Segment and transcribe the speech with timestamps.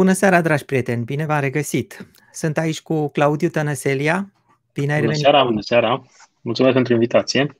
[0.00, 1.04] Bună seara, dragi prieteni!
[1.04, 2.06] Bine v-am regăsit!
[2.32, 4.32] Sunt aici cu Claudiu Tănăselia.
[4.72, 6.02] Bine ai Bună seara, bună seara!
[6.40, 7.58] Mulțumesc pentru invitație!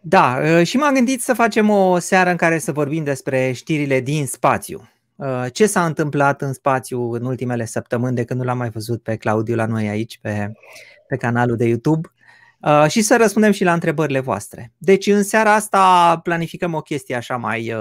[0.00, 4.00] Da, uh, și m-am gândit să facem o seară în care să vorbim despre știrile
[4.00, 4.90] din spațiu.
[5.16, 9.02] Uh, ce s-a întâmplat în spațiu în ultimele săptămâni de când nu l-am mai văzut
[9.02, 10.52] pe Claudiu la noi aici pe,
[11.08, 12.08] pe canalul de YouTube
[12.60, 14.72] uh, și să răspundem și la întrebările voastre.
[14.78, 17.74] Deci în seara asta planificăm o chestie așa mai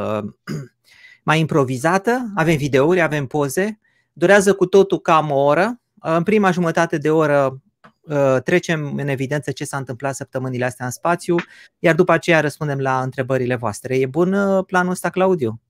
[1.23, 3.79] mai improvizată, avem videouri, avem poze,
[4.13, 5.79] durează cu totul cam o oră.
[5.99, 7.61] În prima jumătate de oră
[8.01, 11.35] uh, trecem în evidență ce s-a întâmplat săptămânile astea în spațiu,
[11.79, 13.97] iar după aceea răspundem la întrebările voastre.
[13.97, 15.61] E bun uh, planul ăsta, Claudiu?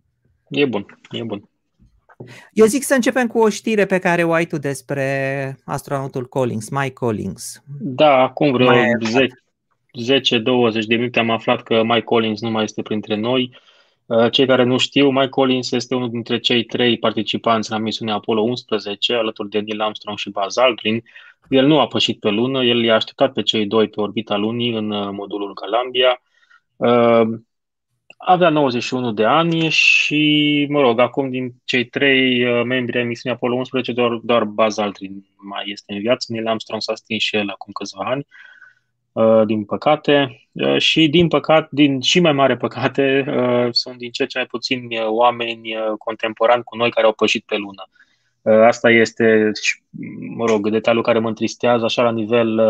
[0.50, 1.50] E bun, e bun.
[2.52, 6.70] Eu zic să începem cu o știre pe care o ai tu despre astronautul Collins,
[6.70, 7.64] Mike Collins.
[7.80, 8.73] Da, acum vreo 10-20
[10.88, 13.50] de minute am aflat că Mike Collins nu mai este printre noi.
[13.52, 13.70] Uh,
[14.32, 18.42] cei care nu știu, Mike Collins este unul dintre cei trei participanți la misiunea Apollo
[18.42, 21.04] 11, alături de Neil Armstrong și Buzz Aldrin.
[21.50, 24.73] El nu a pășit pe lună, el i-a așteptat pe cei doi pe orbita lunii
[24.73, 26.22] în uh, modulul Columbia.
[26.76, 27.40] Uh,
[28.18, 33.56] avea 91 de ani și, mă rog, acum din cei trei membri ai misiunii Apollo
[33.56, 36.25] 11, doar, doar Buzz Aldrin mai este în viață.
[36.31, 38.25] Neil Armstrong s-a stins și el acum câțiva ani.
[38.28, 38.50] Uh,
[39.45, 44.26] din păcate, uh, și din păcate, din și mai mare păcate, uh, sunt din ce
[44.26, 47.84] ce mai puțini oameni contemporani cu noi care au pășit pe lună.
[48.66, 49.52] Asta este,
[50.36, 52.62] mă rog, detaliul care mă întristează așa la nivel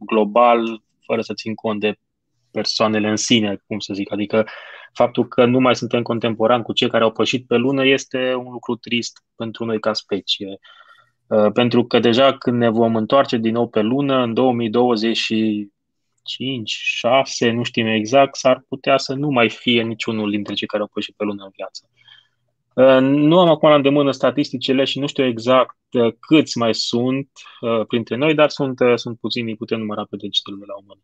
[0.00, 1.94] global, fără să țin cont de
[2.50, 4.12] persoanele în sine, cum să zic.
[4.12, 4.46] Adică
[4.92, 8.52] faptul că nu mai suntem contemporani cu cei care au pășit pe lună este un
[8.52, 10.58] lucru trist pentru noi ca specie.
[11.52, 15.28] Pentru că deja când ne vom întoarce din nou pe lună, în 2020
[16.22, 20.82] 5, 6, nu știm exact, s-ar putea să nu mai fie niciunul dintre cei care
[20.82, 21.88] au pășit pe lună în viață.
[22.74, 27.28] Uh, nu am acum la îndemână statisticile și nu știu exact uh, câți mai sunt
[27.60, 31.00] uh, printre noi, dar sunt, sunt puțini, putem număra pe degetele de la o mână.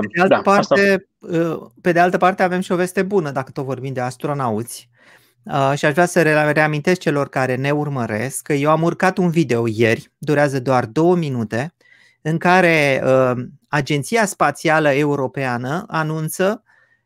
[0.00, 1.72] Pe de, altă da, parte, asta...
[1.80, 4.90] pe de altă parte avem și o veste bună dacă tot vorbim de astronauți.
[5.74, 6.22] Și aș vrea să
[6.52, 11.16] reamintesc celor care ne urmăresc că eu am urcat un video ieri, durează doar două
[11.16, 11.74] minute,
[12.22, 16.62] în care uh, Agenția Spațială Europeană anunță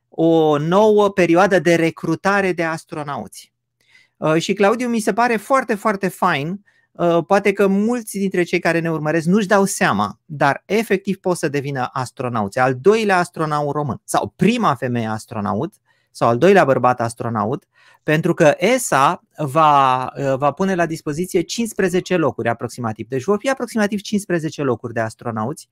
[0.08, 3.52] o nouă perioadă de recrutare de astronauți.
[4.16, 6.60] Uh, și Claudiu mi se pare foarte, foarte fain.
[6.92, 11.36] Uh, poate că mulți dintre cei care ne urmăresc nu-și dau seama, dar efectiv pot
[11.36, 12.58] să devină astronauți.
[12.58, 15.74] Al doilea astronaut român sau prima femeie astronaut
[16.16, 17.64] sau al doilea bărbat astronaut,
[18.02, 23.08] pentru că ESA va, va pune la dispoziție 15 locuri aproximativ.
[23.08, 25.68] Deci vor fi aproximativ 15 locuri de astronauți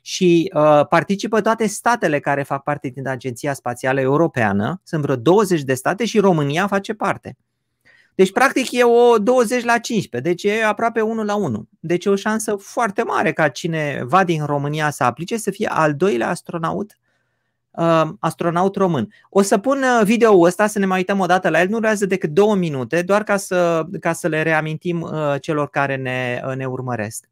[0.00, 4.80] și uh, participă toate statele care fac parte din Agenția Spațială Europeană.
[4.84, 7.36] Sunt vreo 20 de state și România face parte.
[8.14, 11.68] Deci, practic, e o 20 la 15, deci e aproape 1 la 1.
[11.80, 15.94] Deci e o șansă foarte mare ca cineva din România să aplice să fie al
[15.94, 17.03] doilea astronaut uh,
[18.18, 19.08] astronaut român.
[19.30, 21.78] O să pun uh, video-ul ăsta să ne mai uităm o dată la el, nu
[21.78, 26.42] durează decât două minute, doar ca să, ca să le reamintim uh, celor care ne,
[26.46, 27.28] uh, ne urmăresc.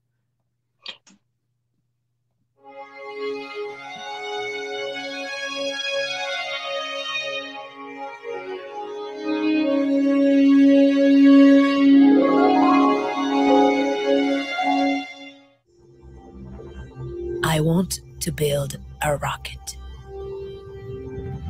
[17.55, 19.82] I want to build a rocket.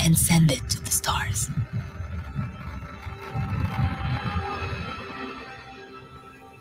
[0.03, 1.51] And send it to the stars.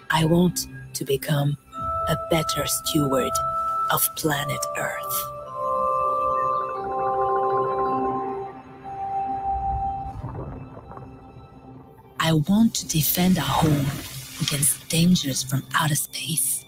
[0.09, 1.57] I want to become
[2.07, 3.31] a better steward
[3.91, 5.23] of planet Earth.
[12.19, 13.85] I want to defend our home
[14.41, 16.63] against dangers from outer space.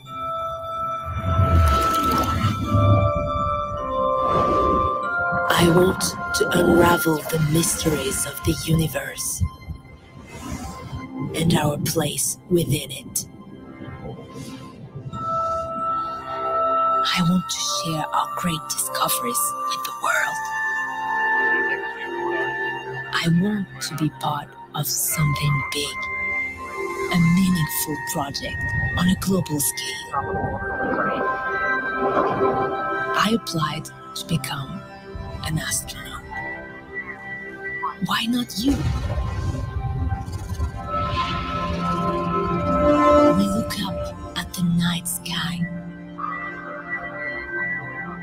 [5.64, 9.42] I want to unravel the mysteries of the universe
[11.36, 13.26] and our place within it.
[17.06, 19.40] I want to share our great discoveries
[19.70, 20.42] with the world.
[23.14, 25.98] I want to be part of something big,
[27.14, 28.62] a meaningful project
[28.98, 30.12] on a global scale.
[33.16, 34.73] I applied to become
[35.46, 36.24] an astronaut.
[38.06, 38.72] Why not you?
[43.38, 45.60] We look up at the night sky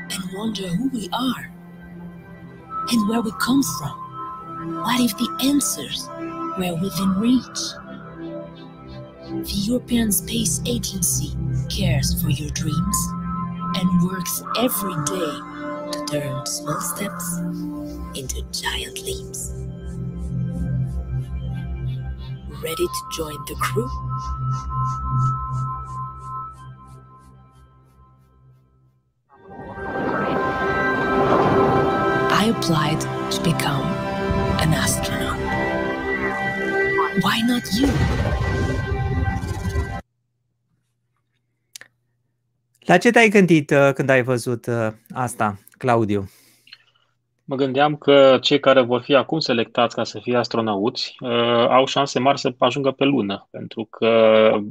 [0.09, 1.51] and wonder who we are
[2.89, 4.81] and where we come from.
[4.83, 6.07] What if the answers
[6.57, 7.59] were within reach?
[9.31, 11.35] the European Space Agency
[11.69, 12.97] cares for your dreams
[13.75, 15.50] and works every day
[15.91, 17.37] to turn small steps
[18.15, 19.51] into giant leaps.
[22.63, 23.89] Ready to join the crew?
[32.31, 33.01] I applied
[33.31, 33.85] to become
[34.63, 35.39] an astronaut.
[37.23, 37.89] Why not you?
[42.85, 46.29] La ce te-ai gândit uh, când ai văzut uh, asta, Claudiu?
[47.43, 51.85] Mă gândeam că cei care vor fi acum selectați ca să fie astronauți uh, au
[51.85, 54.09] șanse mari să ajungă pe lună, pentru că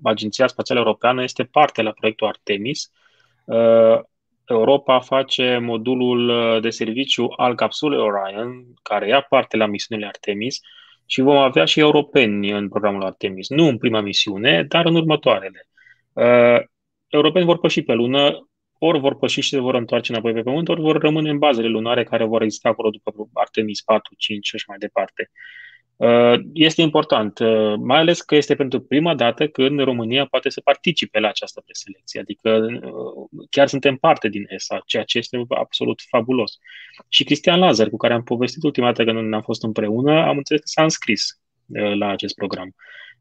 [0.02, 2.90] Agenția Spațială Europeană este parte la proiectul Artemis.
[3.44, 4.00] Uh,
[4.44, 10.60] Europa face modulul uh, de serviciu al capsulei Orion, care ia parte la misiunile Artemis,
[11.06, 13.48] și vom avea și europeni în programul Artemis.
[13.48, 15.68] Nu în prima misiune, dar în următoarele.
[16.12, 16.60] Uh,
[17.08, 18.50] europeni vor păși pe lună,
[18.82, 21.68] ori vor păși și se vor întoarce înapoi pe Pământ, ori vor rămâne în bazele
[21.68, 25.30] lunare care vor exista acolo după Artemis 4, 5 și așa mai departe.
[26.00, 30.60] Uh, este important, uh, mai ales că este pentru prima dată când România poate să
[30.60, 36.00] participe la această preselecție, adică uh, chiar suntem parte din ESA, ceea ce este absolut
[36.08, 36.58] fabulos.
[37.08, 40.60] Și Cristian Lazar, cu care am povestit ultima dată când am fost împreună, am înțeles
[40.60, 41.40] că s-a înscris
[41.98, 42.74] la acest program.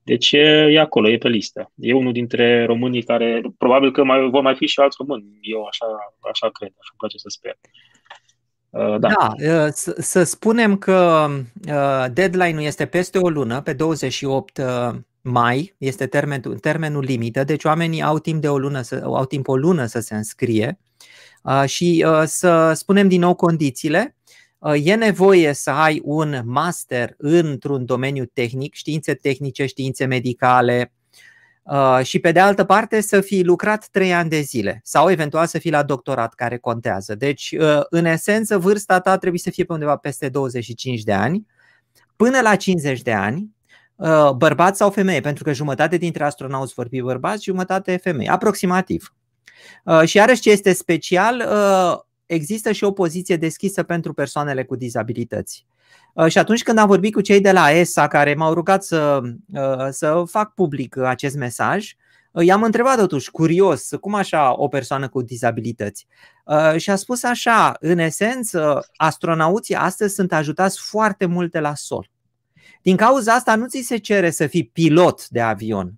[0.03, 1.71] Deci e, e acolo, e pe listă.
[1.75, 5.25] E unul dintre românii care, probabil că mai, vor mai fi și alți români.
[5.41, 5.85] Eu așa,
[6.31, 7.57] așa cred, așa îmi place să sper.
[8.69, 11.27] Uh, da, da uh, să, să spunem că
[11.67, 14.61] uh, deadline-ul este peste o lună, pe 28
[15.21, 19.47] mai este termenul, termenul limită, deci oamenii au timp de o lună să, au timp
[19.47, 20.79] o lună să se înscrie
[21.65, 24.15] și să spunem din nou condițiile.
[24.83, 30.93] E nevoie să ai un master într-un domeniu tehnic, științe tehnice, științe medicale,
[31.69, 35.45] Uh, și pe de altă parte să fi lucrat 3 ani de zile sau eventual
[35.45, 37.15] să fii la doctorat care contează.
[37.15, 41.45] Deci, uh, în esență, vârsta ta trebuie să fie pe undeva peste 25 de ani,
[42.15, 43.49] până la 50 de ani,
[43.95, 49.13] uh, bărbat sau femeie, pentru că jumătate dintre astronauți vor fi bărbați, jumătate femei, aproximativ.
[50.05, 51.43] Și iarăși ce este special,
[52.29, 55.65] există și o poziție deschisă pentru persoanele cu dizabilități.
[56.13, 59.21] Uh, și atunci când am vorbit cu cei de la ESA care m-au rugat să,
[59.53, 61.93] uh, să fac public acest mesaj,
[62.31, 66.07] uh, i-am întrebat totuși, curios, cum așa o persoană cu dizabilități?
[66.77, 72.09] Și a spus așa, în esență, astronauții astăzi sunt ajutați foarte multe la sol.
[72.81, 75.93] Din cauza asta nu ți se cere să fii pilot de avion.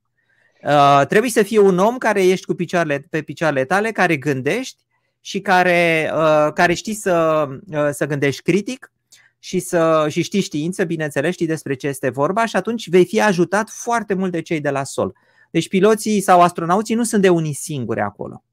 [1.08, 4.84] Trebuie să fii un om care ești cu picioarele, pe picioarele tale, care gândești
[5.22, 6.12] și care,
[6.54, 7.48] care știi să,
[7.92, 8.92] să gândești critic
[9.40, 13.22] și, să, și știi știință, bineînțeles, știi despre ce este vorba și atunci vei fi
[13.22, 15.14] ajutat foarte mult de cei de la sol.
[15.52, 18.44] Deci piloții sau astronauții nu sunt de unii singuri acolo.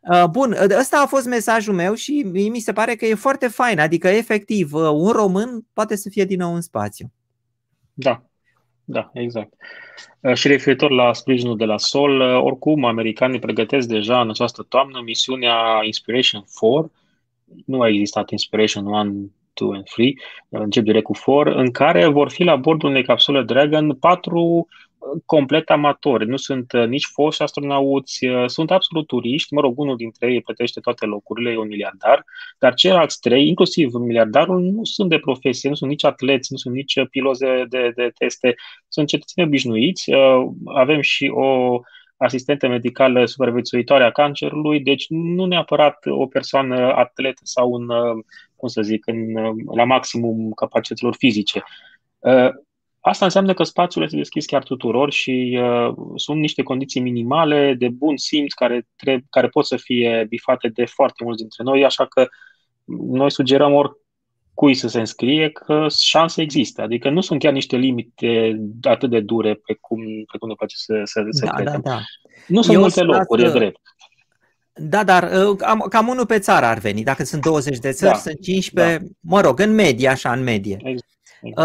[0.00, 3.78] Uh, bun, ăsta a fost mesajul meu și mi se pare că e foarte fain,
[3.78, 7.12] adică efectiv uh, un român poate să fie din nou în spațiu.
[7.94, 8.24] Da,
[8.84, 9.52] da, exact.
[10.20, 15.00] Uh, și referitor la sprijinul de la Sol, oricum americanii pregătesc deja în această toamnă
[15.04, 16.92] misiunea Inspiration 4.
[17.66, 20.18] Nu a existat Inspiration 1 2 and 3,
[20.48, 24.66] încep direct cu 4, în care vor fi la bordul unei capsule Dragon patru uh,
[25.26, 26.26] complet amatori.
[26.26, 29.54] Nu sunt uh, nici foști astronauți, uh, sunt absolut turiști.
[29.54, 32.24] Mă rog, unul dintre ei plătește toate locurile, e un miliardar,
[32.58, 36.74] dar ceilalți trei, inclusiv miliardarul, nu sunt de profesie, nu sunt nici atleți, nu sunt
[36.74, 38.54] nici piloze de, de teste,
[38.88, 40.10] sunt cetățeni obișnuiți.
[40.64, 41.80] Avem și o
[42.16, 47.86] asistentă medicală supraviețuitoare a cancerului, deci nu neapărat o persoană atlet sau un
[48.56, 49.32] cum să zic, în,
[49.74, 51.62] la maximum capacităților fizice.
[53.02, 57.74] Uh, asta înseamnă că spațiul este deschis chiar tuturor și uh, sunt niște condiții minimale
[57.78, 61.84] de bun simț care, trebuie, care pot să fie bifate de foarte mulți dintre noi,
[61.84, 62.26] așa că
[63.10, 66.82] noi sugerăm oricui să se înscrie că șanse există.
[66.82, 70.00] Adică nu sunt chiar niște limite atât de dure pe cum,
[70.32, 71.80] pe cum ne place să, să, să da, credem.
[71.84, 72.00] Da, da.
[72.46, 73.80] Nu sunt Eu multe locuri, e drept.
[74.74, 77.02] Da, dar uh, cam, cam unul pe țară ar veni.
[77.02, 79.04] Dacă sunt 20 de țări, da, sunt 15, da.
[79.20, 80.76] mă rog, în medie, așa, în medie.
[80.84, 81.06] Exact, exact.
[81.14, 81.21] Uh,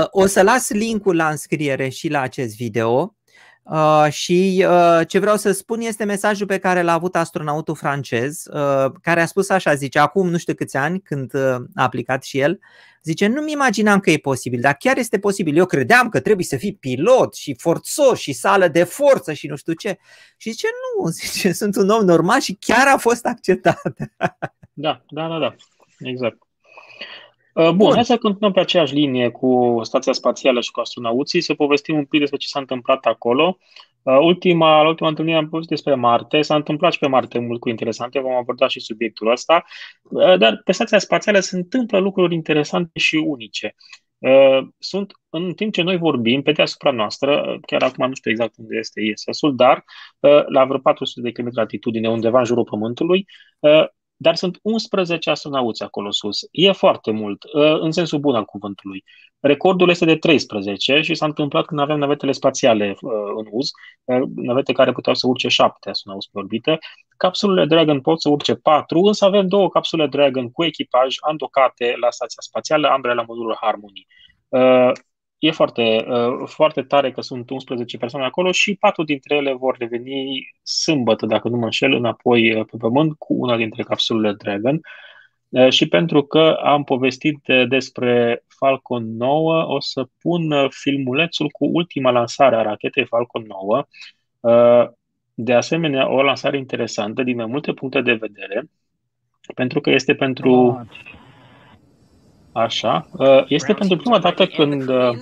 [0.10, 3.16] o să las linkul la înscriere și la acest video.
[3.64, 8.46] Uh, și uh, ce vreau să spun este mesajul pe care l-a avut astronautul francez,
[8.46, 12.24] uh, care a spus așa, zice, acum nu știu câți ani, când uh, a aplicat
[12.24, 12.60] și el,
[13.04, 15.58] zice, nu-mi imaginam că e posibil, dar chiar este posibil.
[15.58, 19.56] Eu credeam că trebuie să fii pilot și forțos și sală de forță și nu
[19.56, 19.98] știu ce.
[20.38, 23.82] Și zice, nu, zice, sunt un om normal și chiar a fost acceptat.
[24.74, 25.56] Da, da, da, da,
[26.00, 26.47] exact.
[27.58, 31.42] Uh, bun, Bun, hai să continuăm pe aceeași linie cu Stația Spațială și cu astronauții,
[31.42, 33.58] să povestim un pic despre ce s-a întâmplat acolo.
[34.04, 37.70] Ultima, la ultima întâlnire am povestit despre Marte, s-a întâmplat și pe Marte mult cu
[37.70, 39.64] interesante, vom aborda și subiectul ăsta,
[40.38, 43.76] dar pe stația spațială se întâmplă lucruri interesante și unice.
[44.78, 48.78] Sunt, în timp ce noi vorbim, pe deasupra noastră, chiar acum nu știu exact unde
[48.78, 49.84] este ISS-ul, dar
[50.48, 53.26] la vreo 400 de km altitudine, undeva în jurul Pământului,
[54.18, 56.40] dar sunt 11 astronauți acolo sus.
[56.52, 59.04] E foarte mult, uh, în sensul bun al cuvântului.
[59.40, 63.70] Recordul este de 13 și s-a întâmplat când aveam navetele spațiale uh, în uz,
[64.04, 66.78] uh, navete care puteau să urce 7 astronauți pe orbită.
[67.18, 72.10] Capsulele Dragon pot să urce 4, însă avem două capsule Dragon cu echipaj andocate la
[72.10, 74.08] stația spațială, ambele la modulul Harmony
[75.40, 79.76] e foarte, uh, foarte tare că sunt 11 persoane acolo și patru dintre ele vor
[79.78, 84.80] reveni sâmbătă, dacă nu mă înșel, înapoi uh, pe pământ cu una dintre capsulele Dragon.
[85.50, 92.12] Uh, și pentru că am povestit despre Falcon 9, o să pun filmulețul cu ultima
[92.12, 93.86] lansare a rachetei Falcon 9.
[95.34, 98.70] De asemenea, o lansare interesantă din mai multe puncte de vedere,
[99.56, 100.86] pentru că este pentru
[102.58, 103.08] Așa.
[103.12, 105.18] Uh, este pentru prima dată când, uh,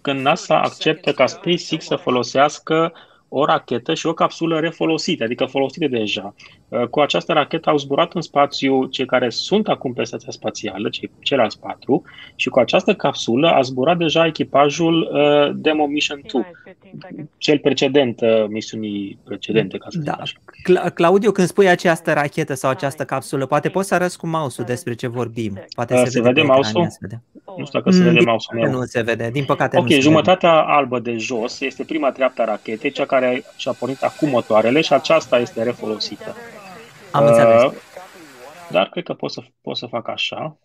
[0.00, 2.92] când NASA acceptă ca SpaceX să folosească
[3.28, 6.34] o rachetă și o capsulă refolosită, adică folosite deja.
[6.70, 10.88] Uh, cu această rachetă au zburat în spațiu cei care sunt acum pe stația spațială,
[10.88, 12.02] cei ceilalți patru,
[12.34, 16.44] și cu această capsulă a zburat deja echipajul uh, Demo Mission 2,
[17.38, 20.12] cel precedent, uh, misiunii precedente, ca să da.
[20.12, 20.34] așa.
[20.38, 24.66] Cla- Claudiu, când spui această rachetă sau această capsulă, poate poți să arăți cu mouse-ul
[24.66, 25.62] despre ce vorbim.
[25.74, 26.88] Poate uh, se, se vede, vede mouse-ul?
[27.00, 27.22] Vede.
[27.56, 28.70] Nu știu dacă se vede mm, mouse-ul meu.
[28.70, 30.72] Nu se vede, din păcate Ok, nu jumătatea vede.
[30.72, 34.92] albă de jos este prima treaptă a rachetei, cea care și-a pornit acum motoarele și
[34.92, 36.34] aceasta este refolosită.
[37.12, 37.62] Am înțeles.
[37.62, 37.72] Uh,
[38.70, 40.58] dar cred că pot să, pot să fac așa.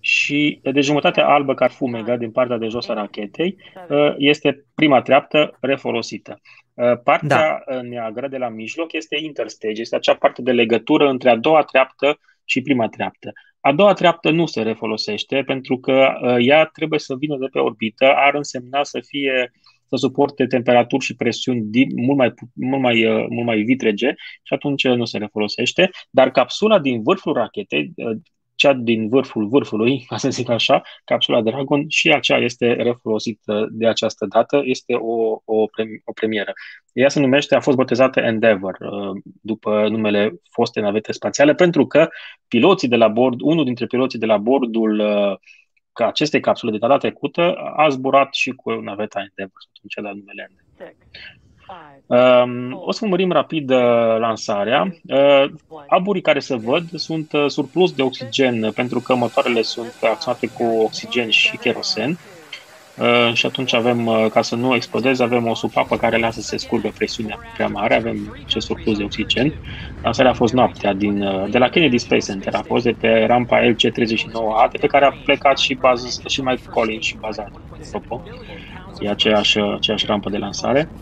[0.00, 3.56] Și de jumătatea albă care fumegă din partea de jos a rachetei
[3.88, 6.40] uh, este prima treaptă refolosită.
[6.74, 7.82] Uh, partea da.
[7.82, 12.18] neagră de la mijloc este interstage, este acea parte de legătură între a doua treaptă
[12.44, 13.32] și prima treaptă.
[13.60, 18.14] A doua treaptă nu se refolosește pentru că ea trebuie să vină de pe orbită,
[18.14, 23.26] ar însemna să fie uh, să suporte temperaturi și presiuni mult mai, mult mai, uh,
[23.28, 25.90] mult mai vitrege și atunci nu se refolosește.
[26.10, 28.16] Dar capsula din vârful rachetei, uh,
[28.54, 33.86] cea din vârful vârfului, ca să zic așa, capsula Dragon, și aceea este refolosită de
[33.86, 35.64] această dată, este o, o,
[36.04, 36.52] o premieră.
[36.92, 42.08] Ea se numește, a fost botezată Endeavour, uh, după numele foste navete spațiale, pentru că
[42.48, 45.02] piloții de la bord, unul dintre piloții de la bordul
[45.98, 50.48] că aceste capsule de data trecută a zburat și cu naveta Endeavour, atunci la numele
[50.48, 50.96] Endeavour.
[52.06, 54.94] Um, o să urmărim rapid uh, lansarea.
[55.08, 55.44] Uh,
[55.88, 60.64] aburii care se văd sunt uh, surplus de oxigen pentru că motoarele sunt acționate cu
[60.64, 62.18] oxigen și kerosen.
[62.98, 66.46] Uh, și atunci avem, uh, ca să nu explodeze, avem o supapă care lasă să
[66.46, 69.54] se scurgă presiunea prea mare, avem ce surplus de oxigen.
[70.00, 73.24] Lansarea a fost noaptea din, uh, de la Kennedy Space Center, a fost de pe
[73.24, 78.26] rampa LC-39A, de pe care a plecat și, bază, și Mike Collins și baza, apropo.
[78.98, 80.92] E aceeași, aceeași rampă de lansare.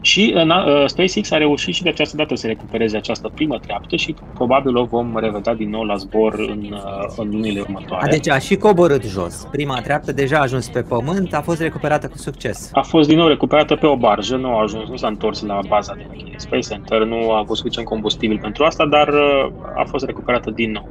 [0.00, 4.14] Și uh, SpaceX a reușit și de această dată să recupereze această primă treaptă și
[4.34, 8.10] probabil o vom revedea din nou la zbor în, uh, în lunile următoare.
[8.10, 9.48] Deci a și coborât jos.
[9.50, 12.70] Prima treaptă deja a ajuns pe pământ, a fost recuperată cu succes.
[12.72, 15.60] A fost din nou recuperată pe o barjă, nu a ajuns, nu s-a întors la
[15.68, 20.04] baza de Space Center, nu a avut suficient combustibil pentru asta, dar uh, a fost
[20.04, 20.88] recuperată din nou.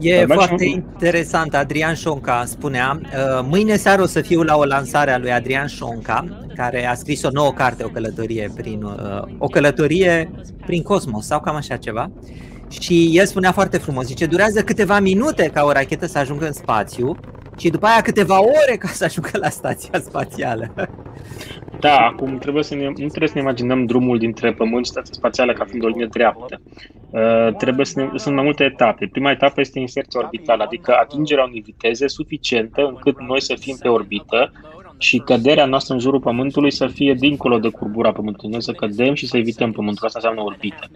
[0.00, 0.70] E Dar foarte și...
[0.70, 1.54] interesant.
[1.54, 5.66] Adrian Șonca spunea, uh, mâine seară o să fiu la o lansare a lui Adrian
[5.66, 10.30] Șonca, care a scris o nouă carte, o călătorie prin, uh, o călătorie
[10.66, 12.10] prin cosmos sau cam așa ceva.
[12.68, 16.52] Și el spunea foarte frumos, zice, durează câteva minute ca o rachetă să ajungă în
[16.52, 17.16] spațiu
[17.60, 20.74] și după aia câteva ore ca să ajungă la stația spațială.
[21.80, 25.12] Da, acum trebuie să ne, nu trebuie să ne imaginăm drumul dintre Pământ și stația
[25.12, 26.60] spațială ca fiind o linie dreaptă.
[27.10, 29.08] Uh, trebuie să ne, sunt mai multe etape.
[29.12, 33.88] Prima etapă este inserția orbitală, adică atingerea unei viteze suficientă încât noi să fim pe
[33.88, 34.52] orbită
[35.00, 38.50] și căderea noastră în jurul Pământului să fie dincolo de curbura Pământului.
[38.50, 40.06] Noi să cădem și să evităm Pământul.
[40.06, 40.90] Asta înseamnă orbită.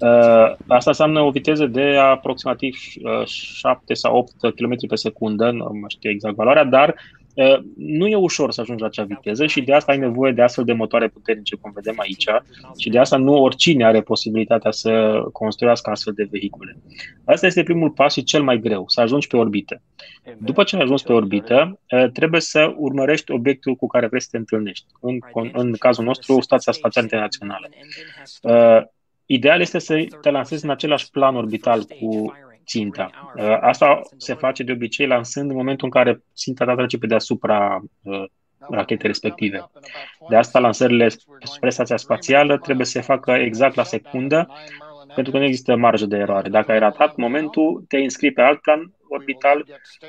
[0.00, 2.76] Uh, asta înseamnă o viteză de aproximativ
[3.24, 7.23] 7 uh, sau 8 km pe secundă, nu mai știu exact valoarea, dar uh,
[7.76, 10.64] nu e ușor să ajungi la acea viteză și de asta ai nevoie de astfel
[10.64, 12.24] de motoare puternice, cum vedem aici,
[12.78, 16.76] și de asta nu oricine are posibilitatea să construiască astfel de vehicule.
[17.24, 19.82] Asta este primul pas și cel mai greu, să ajungi pe orbită.
[20.38, 21.80] După ce ai ajuns pe orbită,
[22.12, 24.86] trebuie să urmărești obiectul cu care vrei să te întâlnești.
[25.00, 25.18] În,
[25.52, 27.68] în cazul nostru, Stația Spațială Internațională.
[29.26, 32.32] Ideal este să te lansezi în același plan orbital cu
[32.66, 33.10] ținta.
[33.60, 37.82] Asta se face de obicei lansând în momentul în care ținta ta trece pe deasupra
[38.70, 39.70] rachete respective.
[40.28, 41.08] De asta lansările
[41.42, 44.48] spre stația spațială trebuie să se facă exact la secundă,
[45.14, 46.48] pentru că nu există marjă de eroare.
[46.48, 49.64] Dacă ai ratat momentul, te înscrii pe alt plan orbital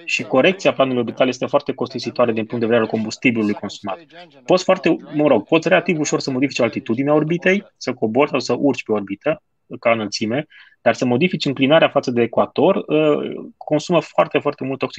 [0.06, 4.00] și corecția planului orbital este foarte costisitoare din punct de vedere al combustibilului consumat.
[4.46, 8.56] Poți foarte, mă rog, poți relativ ușor să modifici altitudinea orbitei, să cobori sau să
[8.60, 9.42] urci pe orbită,
[9.80, 10.46] ca înălțime,
[10.82, 14.90] dar să modifici înclinarea față de ecuator uh, consumă foarte, foarte mult uh,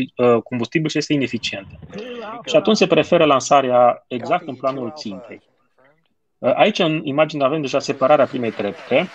[0.42, 1.66] combustibil și este ineficient.
[2.44, 5.40] Și atunci se preferă lansarea exact în planul țintei.
[6.38, 9.08] Uh, aici, în imagine, avem deja separarea primei trepte.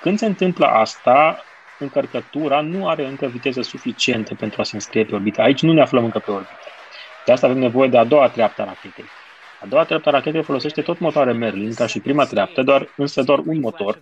[0.00, 1.42] Când se întâmplă asta,
[1.78, 5.40] încărcătura nu are încă viteză suficientă pentru a se înscrie pe orbită.
[5.40, 6.52] Aici nu ne aflăm încă pe orbită.
[7.24, 9.04] De asta avem nevoie de a doua treaptă a rachetei.
[9.60, 13.22] A doua treaptă a rachetei folosește tot motoare Merlin, ca și prima treaptă, doar, însă
[13.22, 14.00] doar un motor.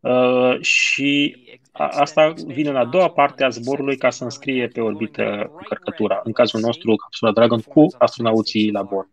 [0.00, 1.36] Uh, și
[1.72, 6.20] a, asta vine în a doua parte a zborului ca să înscrie pe orbită încărcătura.
[6.24, 9.08] În cazul nostru, capsula Dragon cu astronauții la bord.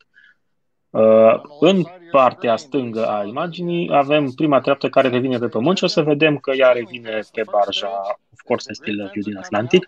[0.90, 5.88] Uh, în partea stângă a imaginii avem prima treaptă care revine pe Pământ și o
[5.88, 9.88] să vedem că ea revine pe barja Of Course Still View din Atlantic.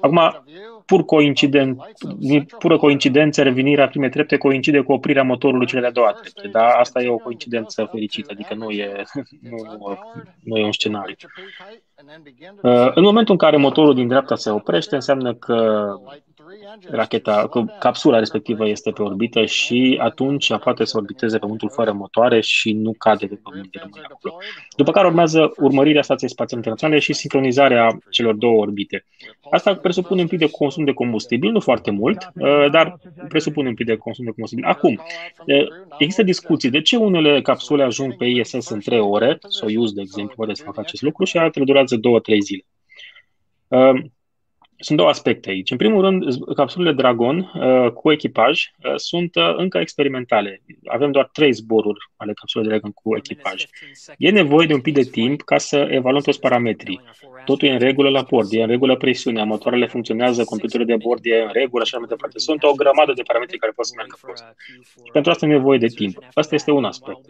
[0.00, 0.44] Acum,
[0.86, 1.82] pur coincident,
[2.58, 7.02] pură coincidență, revenirea primei trepte coincide cu oprirea motorului cele de-a doua trepte, dar asta
[7.02, 9.02] e o coincidență fericită, adică nu e,
[9.50, 9.98] nu,
[10.42, 11.14] nu e un scenariu.
[12.62, 15.88] Uh, în momentul în care motorul din dreapta se oprește, înseamnă că
[16.90, 22.40] racheta, că capsula respectivă este pe orbită și atunci poate să orbiteze Pământul fără motoare
[22.40, 23.80] și nu cade pe Pământ de
[24.10, 24.36] acolo.
[24.76, 29.04] După care urmează urmărirea Stației Spațiale Internaționale și sincronizarea celor două orbite.
[29.50, 33.74] Asta presupune un pic de consum de combustibil, nu foarte mult, uh, dar presupune un
[33.74, 34.64] pic de consum de combustibil.
[34.64, 35.00] Acum,
[35.46, 35.66] uh,
[35.98, 40.34] există discuții de ce unele capsule ajung pe ISS în 3 ore, Soyuz, de exemplu,
[40.36, 42.64] poate să facă acest lucru și altele durează 2-3 zile.
[44.76, 45.70] Uh, sunt două aspecte aici.
[45.70, 50.62] În primul rând, capsulele Dragon uh, cu echipaj uh, sunt uh, încă experimentale.
[50.84, 53.64] Avem doar trei zboruri ale capsulei Dragon cu echipaj.
[54.18, 57.00] E nevoie de un pic de timp ca să evaluăm toți parametrii.
[57.44, 61.20] Totul e în regulă la bord, e în regulă presiunea, motoarele funcționează, computerul de bord
[61.22, 62.38] e în regulă și așa mai departe.
[62.38, 64.44] Sunt o grămadă de parametri care pot să meargă prost.
[65.04, 66.18] Și pentru asta e nevoie de timp.
[66.32, 67.20] Asta este un aspect.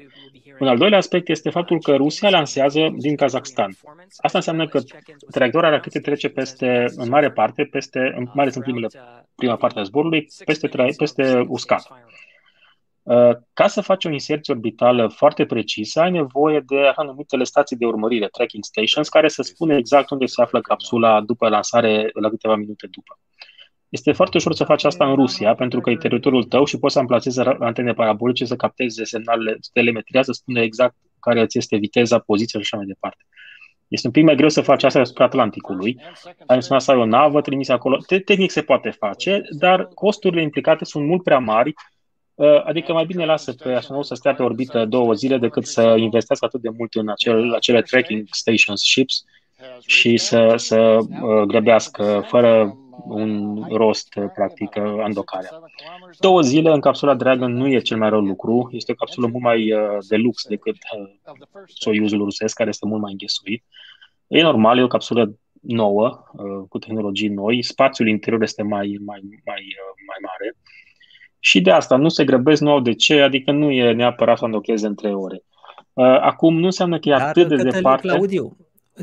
[0.58, 3.76] Un al doilea aspect este faptul că Rusia lansează din Kazakhstan.
[4.16, 4.80] Asta înseamnă că
[5.30, 8.88] traiectoria rachetei trece peste, în mare parte, peste, în mare sunt primele,
[9.34, 11.88] prima parte a zborului, peste, peste uscat.
[13.02, 17.76] Uh, ca să faci o inserție orbitală foarte precisă, ai nevoie de așa numitele stații
[17.76, 22.28] de urmărire, tracking stations, care să spună exact unde se află capsula după lansare, la
[22.28, 23.18] câteva minute după.
[23.88, 26.92] Este foarte ușor să faci asta în Rusia, pentru că e teritoriul tău și poți
[26.92, 32.18] să amplasezi antene parabolice să capteze semnalele, telemetria, să spune exact care îți este viteza,
[32.18, 33.24] poziția și așa mai departe.
[33.94, 36.00] Este un pic mai greu să faci asta asupra Atlanticului.
[36.46, 37.98] Ai însemnat să ai o navă trimisă acolo.
[38.24, 41.74] Tehnic se poate face, dar costurile implicate sunt mult prea mari
[42.34, 45.94] Uh, adică mai bine lasă pe astronaut să stea pe orbită două zile decât să
[45.98, 49.24] investească atât de mult în acel, acele tracking stations ships
[49.86, 55.50] și să, să uh, grăbească fără un rost, practic, andocarea.
[56.18, 58.68] Două zile în capsula Dragon nu e cel mai rău lucru.
[58.72, 60.76] Este o capsulă mult mai uh, de lux decât
[61.66, 63.64] Soyuzul rusesc, care este mult mai înghesuit.
[64.26, 66.24] E normal, e o capsulă nouă,
[66.68, 67.62] cu tehnologii noi.
[67.62, 69.62] Spațiul interior este mai, mai, mai,
[70.06, 70.56] mai mare
[71.44, 74.44] și de asta nu se grăbesc, nu au de ce, adică nu e neapărat să
[74.44, 75.42] îndocheze în trei ore.
[75.92, 78.08] Uh, acum nu înseamnă că e Dar atât de departe.
[78.08, 78.56] Claudiu,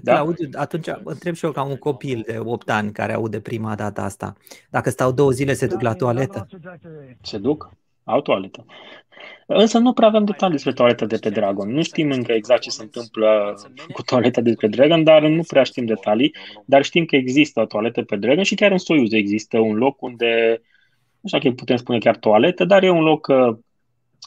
[0.04, 0.14] da?
[0.14, 4.02] Claudiu, atunci întreb și eu ca un copil de 8 ani care aude prima dată
[4.02, 4.36] asta.
[4.70, 6.48] Dacă stau două zile, se duc la toaletă?
[7.22, 7.72] Se duc?
[8.04, 8.66] Au toaletă.
[9.48, 11.74] Însă nu prea avem detalii despre toaleta de pe Dragon.
[11.74, 13.54] Nu știm încă exact ce se întâmplă
[13.94, 16.36] cu toaleta de pe Dragon, dar nu prea știm detalii.
[16.66, 20.02] Dar știm că există o toaletă pe Dragon și chiar în Soyuz există un loc
[20.02, 20.62] unde
[21.22, 23.58] nu știu dacă putem spune chiar toaletă, dar e un loc uh,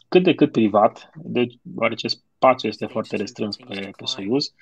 [0.08, 2.08] cât de cât privat, deci deoarece
[2.44, 4.54] spațiul este foarte restrâns pe, pe Soyuz,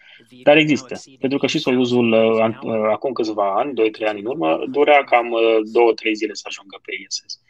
[0.42, 0.94] dar există.
[1.20, 5.26] Pentru că și Soyuzul, uh, uh, acum câțiva ani, 2-3 ani în urmă, durea cam
[5.26, 7.40] 2-3 zile să ajungă pe ISS.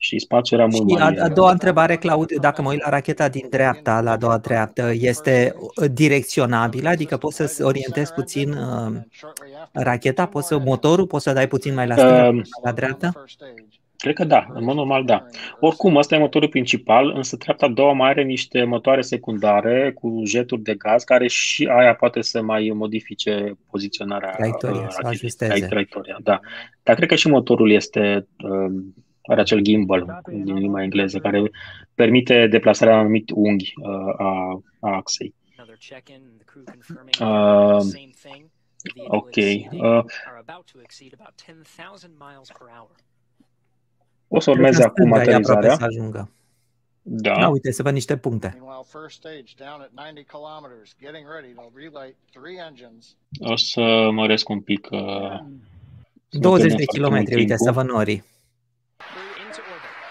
[0.00, 1.16] Și spațiul era mult și mai...
[1.16, 4.38] A, a doua întrebare, Claudiu, dacă mă uit la racheta din dreapta, la a doua
[4.38, 5.54] dreaptă, este
[5.92, 8.96] direcționabilă, adică poți să orientezi puțin uh,
[9.72, 13.12] racheta, poți să, motorul, poți să dai puțin mai la stânga, uh, la dreapta?
[13.98, 15.26] Cred că da, în mod normal da.
[15.60, 20.22] Oricum, ăsta e motorul principal, însă treapta a doua mai are niște motoare secundare cu
[20.24, 25.66] jeturi de gaz, care și aia poate să mai modifice poziționarea traiectoria, uh, să ajusteze.
[25.66, 26.40] Traiectoria, da.
[26.82, 28.82] Dar cred că și motorul este, uh,
[29.22, 31.50] are acel gimbal din limba engleză, care
[31.94, 35.34] permite deplasarea anumit unghi uh, a, a axei.
[37.20, 37.80] Uh,
[39.08, 39.36] Ok.
[39.36, 40.04] Uh,
[44.28, 45.74] o să urmeze acum aterizarea.
[45.74, 46.30] Să ajungă.
[47.02, 47.34] Da.
[47.38, 47.48] da.
[47.48, 48.58] uite, să văd niște puncte.
[53.40, 54.88] O să măresc un pic.
[54.90, 55.40] Uh,
[56.30, 58.22] 20 de kilometri, uite, să vă nori.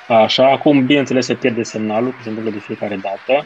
[0.08, 3.45] Așa, acum, bineînțeles, se pierde semnalul, că se întâmplă de fiecare dată,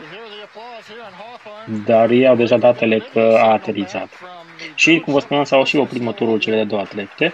[1.86, 4.10] dar ei au deja datele că a aterizat.
[4.76, 7.34] Și, cum vă spuneam, s-au și oprit motorul cele de două atlete.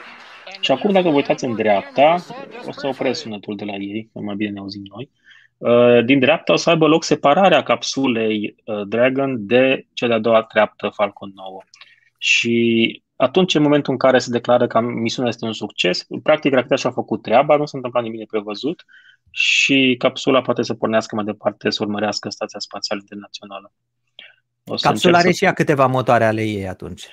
[0.67, 2.25] Și acum, dacă vă uitați în dreapta,
[2.65, 5.09] o să opresc sunetul de la ei, că mai bine ne auzim noi.
[5.57, 10.43] Uh, din dreapta o să aibă loc separarea capsulei uh, Dragon de cea de-a doua
[10.43, 11.61] treaptă Falcon 9.
[12.17, 16.75] Și atunci, în momentul în care se declară că misiunea este un succes, practic racheta
[16.75, 18.85] și-a făcut treaba, nu s-a întâmplat nimic neprevăzut
[19.31, 23.71] și capsula poate să pornească mai departe să urmărească Stația Spațială Internațională.
[24.81, 25.37] Capsula are să...
[25.37, 27.07] și ea câteva motoare ale ei atunci.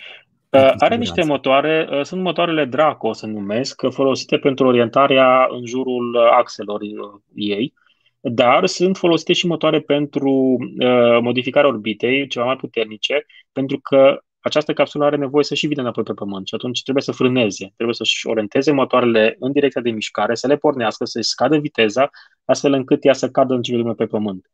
[0.55, 6.17] Uh, are niște motoare, uh, sunt motoarele Draco, se numesc, folosite pentru orientarea în jurul
[6.17, 7.75] axelor uh, ei,
[8.21, 14.73] dar sunt folosite și motoare pentru uh, modificarea orbitei, ceva mai puternice, pentru că această
[14.73, 17.95] capsulă are nevoie să și vină înapoi pe Pământ și atunci trebuie să frâneze, trebuie
[17.95, 22.11] să-și orienteze motoarele în direcția de mișcare, să le pornească, să-și scadă viteza,
[22.45, 24.51] astfel încât ea să cadă în cele lume pe Pământ.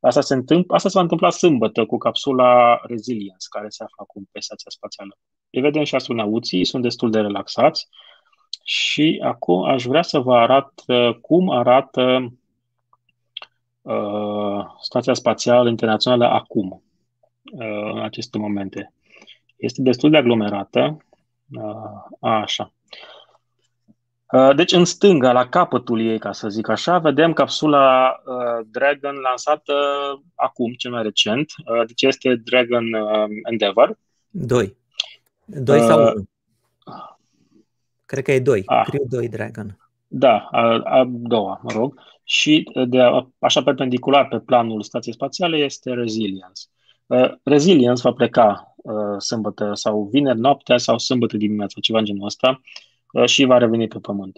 [0.00, 4.28] Asta se, întâmpl- asta se va întâmpla sâmbătă cu capsula Resilience, care se află acum
[4.32, 5.18] pe stația spațială.
[5.52, 7.88] Îi vedem și astronauții, sunt destul de relaxați
[8.64, 12.32] și acum aș vrea să vă arăt uh, cum arată
[13.82, 16.82] uh, Stația Spațială Internațională acum,
[17.52, 18.92] uh, în aceste momente.
[19.56, 20.96] Este destul de aglomerată.
[21.52, 22.72] Uh, așa.
[24.32, 29.14] Uh, deci în stânga, la capătul ei, ca să zic așa, vedem capsula uh, Dragon
[29.14, 29.74] lansată
[30.34, 31.50] acum, cel mai recent.
[31.64, 33.98] Uh, deci este Dragon uh, Endeavour.
[34.28, 34.76] 2.
[35.54, 36.24] 2 uh, sau 1?
[38.04, 38.62] Cred că e 2.
[38.64, 39.78] A, Crew 2 Dragon.
[40.08, 42.00] Da, a, a doua, mă rog.
[42.24, 46.62] Și de a, așa perpendicular pe planul stației spațiale este Resilience.
[47.06, 52.26] Uh, Resilience va pleca uh, sâmbătă sau vineri noaptea sau sâmbătă dimineața, ceva în genul
[52.26, 52.60] ăsta,
[53.12, 54.36] uh, și va reveni pe Pământ.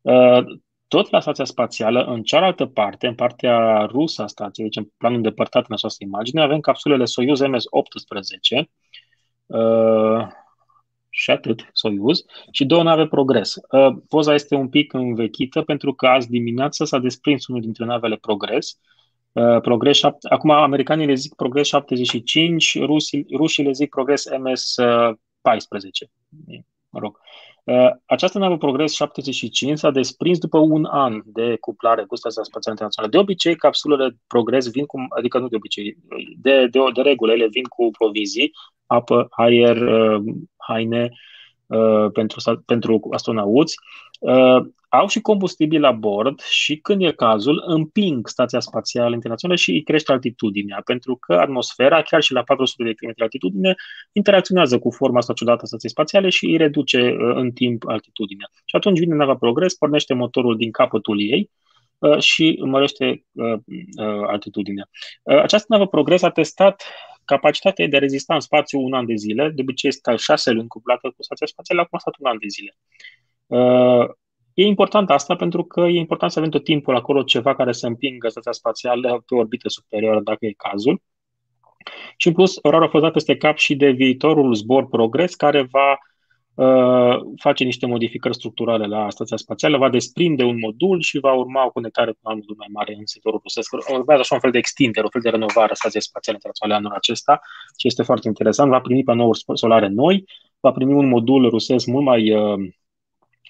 [0.00, 0.44] Uh,
[0.88, 5.16] tot la stația spațială, în cealaltă parte, în partea rusă a stației, deci în planul
[5.16, 8.64] îndepărtat în această imagine, avem capsulele Soyuz MS-18
[9.46, 10.26] uh,
[11.16, 13.54] și atât, Soyuz, și două nave Progres.
[13.70, 18.16] Uh, poza este un pic învechită pentru că azi dimineață s-a desprins unul dintre navele
[18.16, 18.78] Progres,
[19.34, 24.74] Uh, progres 7, acum americanii le zic progres 75, rusii, rușii le zic progres MS
[25.40, 26.10] 14.
[26.90, 27.20] Mă rog.
[27.64, 32.76] Uh, această navă Progres 75 s-a desprins după un an de cuplare cu Stația Spațială
[32.78, 33.12] Internațională.
[33.12, 35.96] De obicei, capsulele Progres vin cu, adică nu de obicei,
[36.36, 38.52] de, de, de regulă, ele vin cu provizii,
[38.86, 39.76] apă, aer,
[40.68, 41.10] uh, haine
[42.12, 43.76] pentru, pentru astronauți
[44.98, 49.82] au și combustibil la bord și când e cazul împing Stația Spațială Internațională și îi
[49.82, 53.74] crește altitudinea, pentru că atmosfera, chiar și la 400 de km altitudine,
[54.12, 58.50] interacționează cu forma asta ciudată a Stației Spațiale și îi reduce uh, în timp altitudinea.
[58.64, 61.50] Și atunci vine nava Progres, pornește motorul din capătul ei
[61.98, 63.58] uh, și mărește uh,
[64.26, 64.88] altitudinea.
[65.22, 66.82] Această navă Progres a testat
[67.24, 70.68] capacitatea de a rezista în spațiu un an de zile, de obicei este șase luni
[70.68, 72.76] cuplată cu stația spațială, acum a stat un an de zile.
[74.54, 77.86] E important asta pentru că e important să avem tot timpul acolo ceva care să
[77.86, 81.02] împingă stația spațială pe orbită superioară, dacă e cazul.
[82.16, 85.62] Și în plus, orarul a fost dat peste cap și de viitorul zbor progres, care
[85.62, 86.13] va uh,
[87.36, 91.70] face niște modificări structurale la stația spațială, va desprinde un modul și va urma o
[91.70, 93.72] conectare cu un modul mai mare în sectorul rusesc.
[93.72, 96.98] Urmează așa un fel de extindere, un fel de renovare a stației spațiale internaționale anul
[96.98, 97.40] acesta
[97.78, 98.70] și este foarte interesant.
[98.70, 100.24] Va primi panouri solare noi,
[100.60, 102.72] va primi un modul rusesc mult mai uh,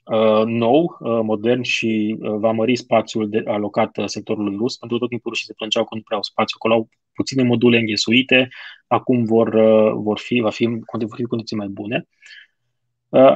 [0.04, 4.76] Uh, nou, uh, modern și uh, va mări spațiul de, alocat sectorului rus.
[4.76, 7.78] Pentru tot timpul rușii se plângeau că nu prea au spațiu acolo, au puține module
[7.78, 8.48] înghesuite,
[8.86, 9.48] acum vor,
[9.92, 12.08] vor fi, va fi, vor fi condiții mai bune.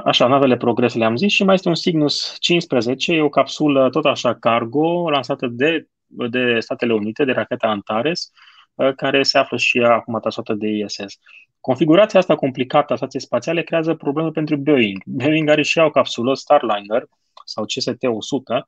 [0.05, 4.05] Așa, navele Progres le-am zis și mai este un Cygnus 15, e o capsulă tot
[4.05, 8.31] așa cargo, lansată de, de Statele Unite, de racheta Antares,
[8.97, 11.19] care se află și ea acum atasată de ISS.
[11.61, 15.03] Configurația asta complicată a stației spațiale creează probleme pentru Boeing.
[15.07, 17.05] Boeing are și ea o capsulă Starliner
[17.45, 18.65] sau CST-100.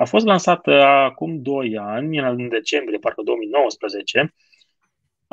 [0.00, 4.34] A fost lansată acum 2 ani, în decembrie, parcă 2019.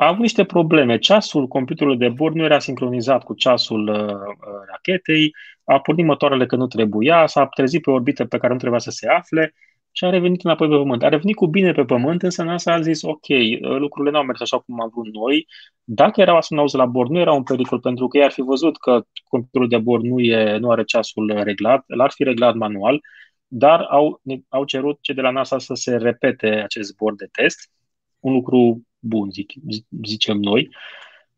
[0.00, 0.98] A avut niște probleme.
[0.98, 4.36] Ceasul computerului de bord nu era sincronizat cu ceasul uh,
[4.70, 5.34] rachetei,
[5.64, 8.90] a pornit motoarele că nu trebuia, s-a trezit pe orbită pe care nu trebuia să
[8.90, 9.54] se afle
[9.92, 11.02] și a revenit înapoi pe pământ.
[11.02, 13.26] A revenit cu bine pe pământ, însă NASA a zis, ok,
[13.60, 15.46] lucrurile nu au mers așa cum am vrut noi.
[15.84, 18.78] Dacă erau astronauți la bord, nu era un pericol, pentru că ei ar fi văzut
[18.78, 23.00] că controlul de bord nu, e, nu are ceasul reglat, l-ar fi reglat manual,
[23.46, 27.70] dar au, au cerut cei de la NASA să se repete acest zbor de test,
[28.20, 29.52] un lucru bun, zic,
[30.04, 30.70] zicem noi,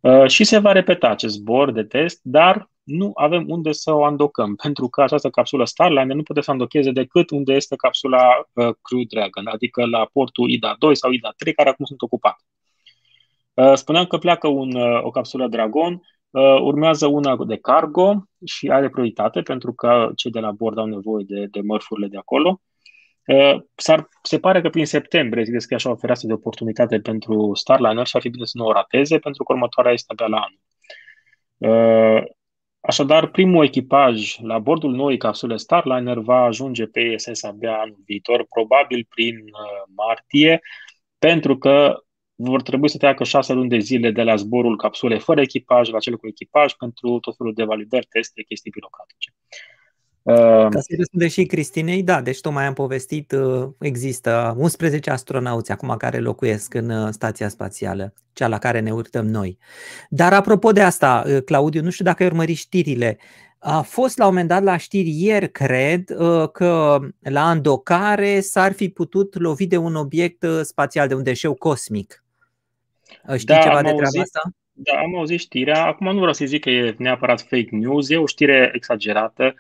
[0.01, 4.05] uh, și se va repeta acest zbor de test, dar nu avem unde să o
[4.05, 8.75] andocăm, pentru că această capsulă Starliner nu poate să andocheze decât unde este capsula uh,
[8.83, 12.43] Crew Dragon, adică la portul IDA 2 sau IDA 3, care acum sunt ocupate.
[13.55, 15.93] Uh, spuneam că pleacă un, uh, o capsulă Dragon,
[16.31, 20.87] uh, urmează una de cargo și are prioritate pentru că cei de la bord au
[20.87, 22.61] nevoie de, de mărfurile de acolo.
[23.27, 27.55] Uh, s-ar, se pare că prin septembrie se deschide așa o fereastră de oportunitate pentru
[27.55, 30.47] Starliner și ar fi bine să nu o rateze, pentru că următoarea este abia la
[30.47, 30.61] anul.
[31.57, 32.23] Uh,
[32.81, 38.47] Așadar, primul echipaj la bordul noii capsule Starliner va ajunge pe ISS abia anul viitor,
[38.51, 40.61] probabil prin uh, martie,
[41.19, 42.05] pentru că
[42.35, 45.99] vor trebui să treacă șase luni de zile de la zborul capsulei fără echipaj la
[45.99, 49.31] cel cu echipaj pentru tot felul de validări, teste, chestii birocratice.
[50.23, 55.95] Ca să răspunde și Cristinei, da, deci tocmai am povestit, uh, există 11 astronauți acum
[55.99, 59.59] care locuiesc în uh, stația spațială, cea la care ne urtăm noi.
[60.09, 63.19] Dar apropo de asta, uh, Claudiu, nu știu dacă ai urmărit știrile,
[63.59, 66.05] a fost la un moment dat la știri ieri, cred,
[66.53, 72.25] că la andocare s-ar fi putut lovi de un obiect spațial, de un deșeu cosmic.
[73.37, 74.41] Știi da, ceva de treaba auzit, asta?
[74.73, 75.87] Da, am auzit știrea.
[75.87, 79.45] Acum nu vreau să zic că e neapărat fake news, e o știre exagerată.
[79.45, 79.53] Uh,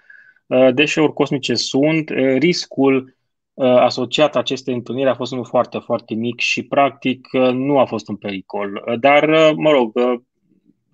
[0.72, 3.16] deșeuri cosmice sunt, uh, riscul
[3.54, 8.08] uh, asociat acestei întâlniri a fost unul foarte, foarte mic și practic nu a fost
[8.08, 8.96] un pericol.
[9.00, 9.92] Dar, mă rog,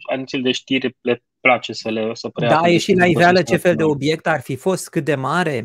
[0.09, 2.51] agențiile de știri le place să le să preia.
[2.51, 5.65] Da, e și la iveală ce fel de obiect ar fi fost, cât de mare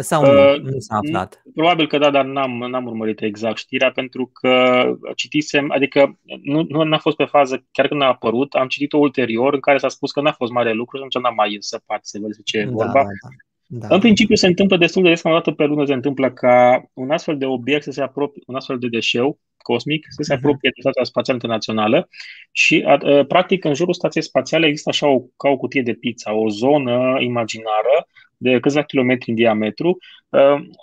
[0.00, 1.42] sau nu, uh, nu s-a aflat?
[1.54, 6.82] Probabil că da, dar n-am, n-am urmărit exact știrea pentru că citisem, adică nu, nu
[6.82, 10.12] n-a fost pe fază chiar când a apărut, am citit-o ulterior în care s-a spus
[10.12, 12.70] că n-a fost mare lucru și atunci n-am mai săpat să văd ce e da,
[12.70, 12.92] vorba.
[12.92, 13.28] Da, da.
[13.72, 13.94] Da.
[13.94, 17.10] În principiu se întâmplă destul de des, o dată pe lună se întâmplă ca un
[17.10, 20.44] astfel de obiect să se apropie, un astfel de deșeu cosmic să se mhm.
[20.44, 22.08] apropie de Stația Spațială Internațională
[22.52, 22.84] și
[23.28, 27.16] practic în jurul Stației Spațiale există așa o, ca o cutie de pizza, o zonă
[27.20, 29.98] imaginară de câțiva kilometri în diametru,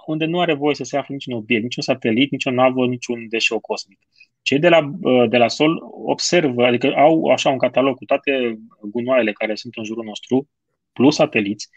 [0.05, 3.59] unde nu are voie să se afle niciun obiect, niciun satelit, nicio navă, niciun deșeu
[3.59, 3.99] cosmic.
[4.41, 4.91] Cei de la,
[5.29, 9.83] de la Sol observă, adică au așa un catalog cu toate gunoaiele care sunt în
[9.83, 10.49] jurul nostru,
[10.93, 11.69] plus sateliți,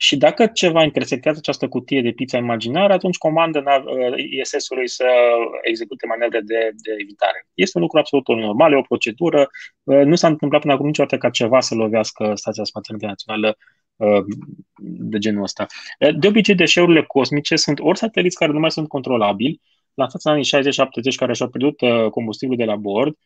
[0.00, 3.62] și dacă ceva intersectează această cutie de pizza imaginară, atunci comandă
[4.16, 5.06] ISS-ului să
[5.62, 7.46] execute manevre de, de evitare.
[7.54, 9.48] Este un lucru absolut normal, e o procedură.
[9.82, 13.56] Uh, nu s-a întâmplat până acum niciodată ca ceva să lovească Stația Spațială Internațională
[13.96, 14.24] uh,
[15.10, 15.66] de genul ăsta.
[16.00, 19.60] Uh, de obicei, deșeurile cosmice sunt ori sateliți care nu mai sunt controlabili,
[19.94, 21.78] la fața anii 60-70 care și-au pierdut
[22.10, 23.16] combustibilul de la bord,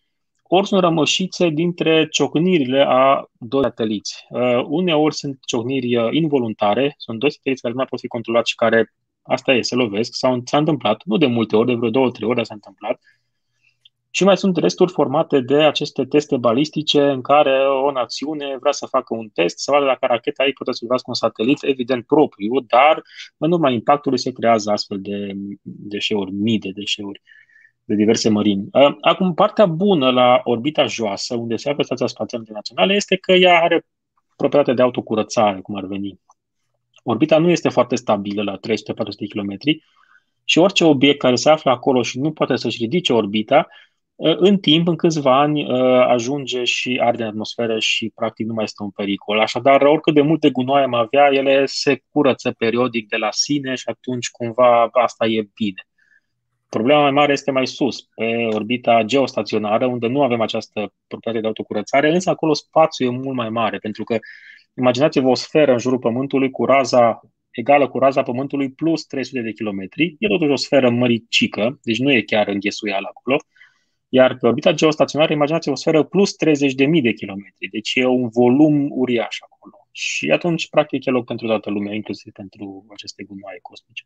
[0.55, 4.27] ori sunt rămășițe dintre ciocnirile a doi sateliți.
[4.31, 8.51] Uh, uneori sunt ciocniri uh, involuntare, sunt doi sateliți care nu mai pot fi controlați
[8.51, 11.91] și care, asta e, se lovesc, sau s-a întâmplat, nu de multe ori, de vreo
[11.91, 13.01] două, trei ori, dar s-a întâmplat.
[14.11, 18.87] Și mai sunt resturi formate de aceste teste balistice în care o națiune vrea să
[18.87, 22.61] facă un test, să vadă dacă racheta ei poate să cu un satelit, evident propriu,
[22.61, 23.03] dar
[23.37, 27.23] în urma impactului se creează astfel de deșeuri, mii de deșeuri.
[27.25, 27.42] Uh,
[27.85, 28.69] de diverse mărimi.
[29.01, 33.63] Acum, partea bună la orbita joasă, unde se află Stația Spațială Internațională, este că ea
[33.63, 33.87] are
[34.37, 36.21] proprietate de autocurățare, cum ar veni.
[37.03, 38.59] Orbita nu este foarte stabilă la 300-400
[39.29, 39.57] km
[40.45, 43.67] și orice obiect care se află acolo și nu poate să-și ridice orbita,
[44.17, 45.71] în timp, în câțiva ani,
[46.03, 49.41] ajunge și arde în atmosferă și practic nu mai este un pericol.
[49.41, 53.85] Așadar, oricât de multe gunoaie am avea, ele se curăță periodic de la sine și
[53.87, 55.87] atunci cumva asta e bine.
[56.79, 61.47] Problema mai mare este mai sus, pe orbita geostaționară, unde nu avem această proprietate de
[61.47, 64.19] autocurățare, însă acolo spațiul e mult mai mare, pentru că
[64.75, 69.53] imaginați-vă o sferă în jurul Pământului cu raza egală cu raza Pământului plus 300 de
[69.53, 70.17] kilometri.
[70.19, 73.37] E totuși o sferă măricică, deci nu e chiar înghesuială acolo.
[74.09, 77.69] Iar pe orbita geostaționară, imaginați o sferă plus 30.000 de kilometri.
[77.71, 79.89] Deci e un volum uriaș acolo.
[79.91, 84.05] Și atunci, practic, e loc pentru toată lumea, inclusiv pentru aceste gunoaie cosmice.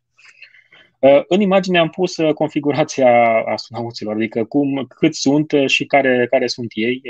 [0.99, 6.27] Uh, în imagine am pus uh, configurația astronauților, adică cum, cât sunt uh, și care,
[6.29, 7.01] care sunt ei.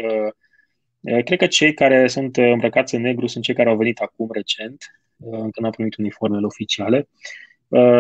[1.02, 5.02] Cred că cei care sunt îmbrăcați în negru sunt cei care au venit acum recent,
[5.18, 7.08] încă n-au primit uniformele oficiale.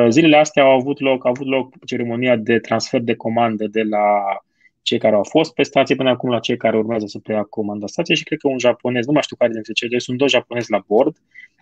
[0.09, 4.23] Zilele astea au avut loc, a avut loc ceremonia de transfer de comandă de la
[4.81, 7.87] cei care au fost pe stație până acum la cei care urmează să preia comanda
[7.87, 10.29] stației și cred că un japonez, nu mai știu care dintre cei doi, sunt doi
[10.29, 11.17] japonezi la bord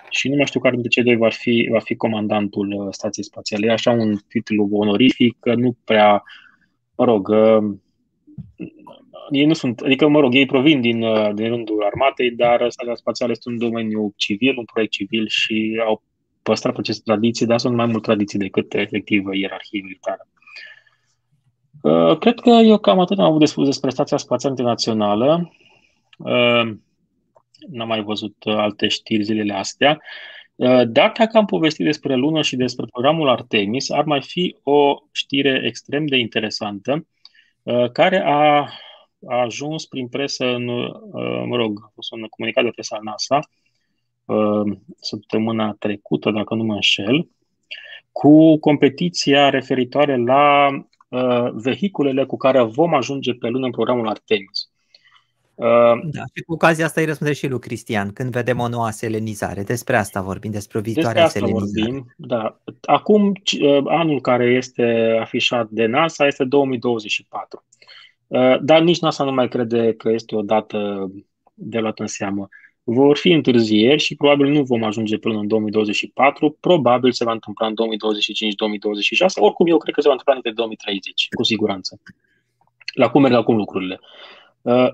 [0.10, 3.26] și nu mai știu care dintre cei doi va fi, va fi comandantul uh, stației
[3.26, 3.68] spațiale.
[3.68, 6.24] E așa un titlu onorific, că nu prea,
[6.96, 7.76] mă rog, uh,
[9.32, 12.96] ei nu sunt, adică, mă rog, ei provin din, uh, din rândul armatei, dar stația
[12.96, 16.04] spațială este un domeniu civil, un proiect civil și au
[16.42, 20.28] păstrat aceste tradiții, dar sunt mai mult tradiții decât efectiv ierarhie militară.
[22.20, 25.52] Cred că eu cam atât am avut de spus despre Stația Spațială Internațională
[27.70, 30.02] n-am mai văzut uh, alte știri zilele astea.
[30.56, 34.96] Uh, dar dacă am povestit despre lună și despre programul Artemis, ar mai fi o
[35.12, 37.08] știre extrem de interesantă
[37.64, 38.70] uh, care a,
[39.28, 40.66] a ajuns prin presă, în,
[41.46, 43.40] mă rog, a fost un comunicat de presă al NASA
[45.00, 47.30] săptămâna trecută, dacă nu mă înșel,
[48.12, 50.70] cu competiția referitoare la
[51.54, 54.70] vehiculele cu care vom ajunge pe lună în programul Artemis.
[55.56, 58.90] Uh, da, și cu ocazia asta îi răspunde și lui Cristian, când vedem o nouă
[58.90, 59.64] selenizare.
[59.64, 61.92] Despre asta vorbim, despre o viitoare despre asta selenizare.
[61.92, 62.60] Vorbim, da.
[62.82, 67.66] Acum, uh, anul care este afișat de NASA este 2024.
[68.28, 71.12] Uh, dar nici NASA nu mai crede că este o dată
[71.54, 72.48] de luat în seamă.
[72.84, 77.68] Vor fi întârzieri și probabil nu vom ajunge până în 2024, probabil se va întâmpla
[77.68, 77.76] în 2025-2026,
[79.36, 82.00] oricum eu cred că se va întâmpla în 2030, cu siguranță.
[82.94, 84.00] La cum merg acum lucrurile.
[84.02, 84.45] Uh,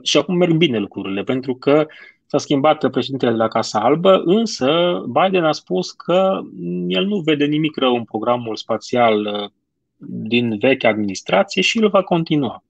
[0.02, 1.88] și acum merg bine lucrurile, pentru că
[2.26, 6.42] s-a schimbat președintele de la Casa Albă, însă Biden a spus că
[6.88, 9.50] el nu vede nimic rău în programul spațial uh,
[10.28, 12.64] din vechea administrație și îl va continua.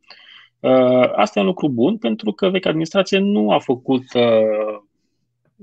[0.60, 4.04] Uh, asta e un lucru bun pentru că vechea administrație nu a făcut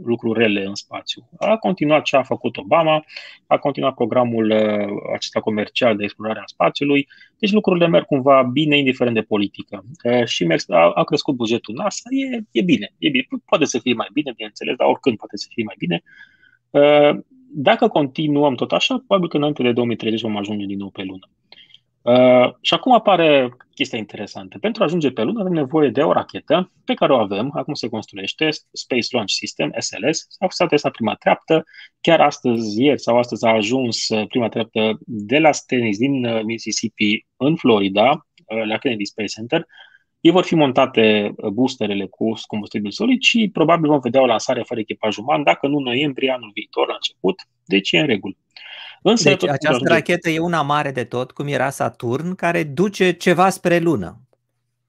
[0.05, 1.29] lucruri rele în spațiu.
[1.39, 3.05] A continuat ce a făcut Obama,
[3.47, 7.09] a continuat programul uh, acesta comercial de explorare a spațiului,
[7.39, 9.85] deci lucrurile merg cumva bine, indiferent de politică.
[10.05, 13.27] Uh, și a, a crescut bugetul NASA, e, e bine, e bine.
[13.45, 16.03] Poate să fie mai bine, bineînțeles, dar oricând poate să fie mai bine.
[16.71, 17.19] Uh,
[17.51, 21.29] dacă continuăm tot așa, probabil că înainte de 2030 vom ajunge din nou pe lună.
[22.03, 24.59] Uh, și acum apare chestia interesantă.
[24.59, 27.75] Pentru a ajunge pe lună avem nevoie de o rachetă pe care o avem, acum
[27.75, 31.65] se construiește, Space Launch System, SLS, s-a fost testat prima treaptă,
[32.01, 36.43] chiar astăzi, ieri sau astăzi a ajuns uh, prima treaptă de la Stennis din uh,
[36.43, 39.67] Mississippi în Florida, uh, la Kennedy Space Center.
[40.21, 44.81] Ei vor fi montate boosterele cu combustibil solid și probabil vom vedea o lansare fără
[44.81, 48.35] echipaj uman, dacă nu noiembrie anul viitor la început, deci e în regulă.
[49.03, 49.93] Însă, deci această ajunge.
[49.93, 54.21] rachetă e una mare de tot, cum era Saturn, care duce ceva spre lună.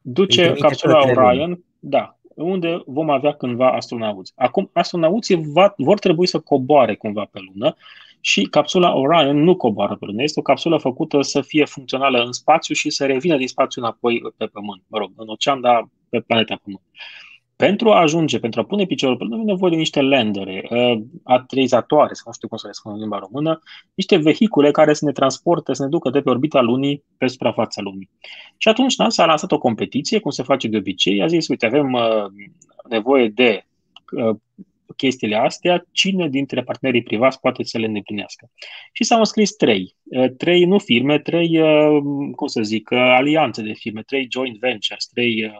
[0.01, 4.33] Duce capsula Orion, da, unde vom avea cândva astronauți.
[4.35, 7.75] Acum, astronauții va, vor trebui să coboare cumva pe lună
[8.21, 10.23] și capsula Orion nu coboară pe lună.
[10.23, 14.21] Este o capsulă făcută să fie funcțională în spațiu și să revină din spațiu înapoi
[14.37, 14.83] pe Pământ.
[14.87, 16.81] Mă rog, în ocean, dar pe planeta Pământ.
[17.65, 22.13] Pentru a ajunge, pentru a pune piciorul pe lună, nevoie de niște landere, uh, aterizatoare,
[22.13, 23.59] sau nu știu cum să le spun în limba română,
[23.93, 27.81] niște vehicule care să ne transporte, să ne ducă de pe orbita lunii pe suprafața
[27.81, 28.09] lunii.
[28.57, 31.65] Și atunci NASA a lansat o competiție, cum se face de obicei, a zis, uite,
[31.65, 32.25] avem uh,
[32.89, 33.65] nevoie de
[34.11, 34.35] uh,
[34.95, 38.49] chestiile astea, cine dintre partenerii privați poate să le îndeplinească.
[38.91, 39.95] Și s-au înscris trei.
[40.37, 41.59] Trei, nu firme, trei,
[42.35, 45.51] cum să zic, alianțe de firme, trei joint ventures, trei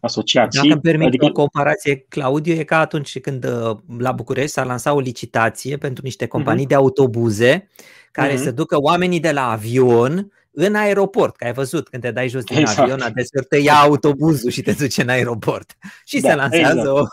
[0.00, 0.60] asociații.
[0.60, 1.24] Dacă îmi permit adică...
[1.24, 6.04] o comparație, Claudiu, e ca atunci când uh, la București s-a lansat o licitație pentru
[6.04, 6.68] niște companii uh-huh.
[6.68, 7.68] de autobuze
[8.10, 8.42] care uh-huh.
[8.42, 12.44] să ducă oamenii de la avion în aeroport, că ai văzut când te dai jos
[12.44, 12.78] din exact.
[12.78, 15.76] avion, adeseori te ia autobuzul și te duce în aeroport.
[16.04, 16.88] Și da, se lansează exact.
[16.88, 17.06] o,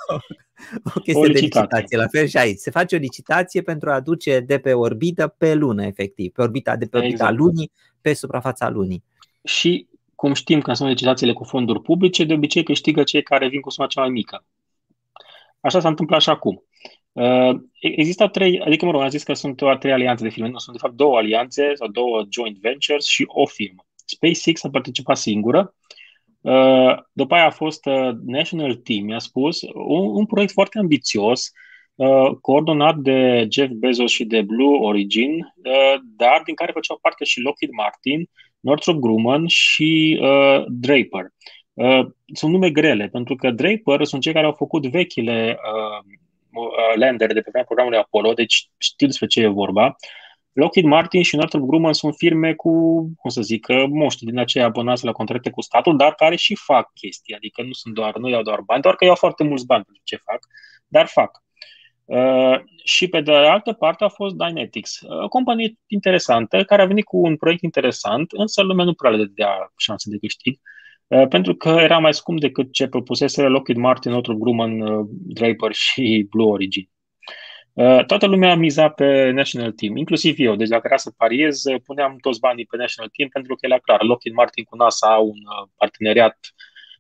[0.96, 1.98] o chestie o de licitație.
[1.98, 2.58] La fel și aici.
[2.58, 6.76] Se face o licitație pentru a duce de pe orbită pe lună, efectiv, pe orbita
[6.76, 7.38] de pe orbita exact.
[7.38, 7.72] lunii,
[8.02, 9.04] pe suprafața lunii.
[9.44, 13.62] Și cum știm că sunt licitațiile cu fonduri publice, de obicei câștigă cei care vin
[13.62, 14.46] cu suma cea mai mică.
[15.60, 16.64] Așa s-a întâmplat și acum.
[17.12, 20.50] Uh, există trei, adică mă rog, am zis că sunt o trei alianțe de firme,
[20.50, 23.86] nu, sunt de fapt două alianțe sau două joint ventures și o firmă.
[24.06, 25.76] SpaceX a participat singură,
[26.42, 31.52] uh, după aia a fost uh, National Team, mi-a spus, un, un proiect foarte ambițios,
[32.42, 35.54] coordonat de Jeff Bezos și de Blue Origin,
[36.18, 38.30] dar din care făceau parte și Lockheed Martin,
[38.66, 41.26] Northrop Grumman și uh, Draper.
[41.74, 46.14] Uh, sunt nume grele, pentru că Draper sunt cei care au făcut vechile uh,
[46.52, 49.96] uh landere de pe programul Apollo, deci știu despre ce e vorba.
[50.52, 52.72] Lockheed Martin și Northrop Grumman sunt firme cu,
[53.18, 56.56] cum să zic, uh, moștri din aceia abonați la contracte cu statul, dar care și
[56.56, 59.66] fac chestii, adică nu sunt doar, nu iau doar bani, doar că iau foarte mulți
[59.66, 60.40] bani pentru ce fac,
[60.88, 61.45] dar fac.
[62.06, 66.86] Uh, și pe de altă parte a fost Dynetics, uh, o companie interesantă care a
[66.86, 70.60] venit cu un proiect interesant, însă lumea nu prea le dea șanse de câștig,
[71.08, 76.28] uh, pentru că era mai scump decât ce propusese Lockheed Martin, Northrop Grumman, Draper și
[76.30, 76.90] Blue Origin.
[77.76, 80.56] Uh, toată lumea a mizat pe National Team, inclusiv eu.
[80.56, 84.02] Deci dacă era să pariez, puneam toți banii pe National Team pentru că era clar.
[84.02, 86.38] Lockheed Martin cu NASA au un uh, parteneriat,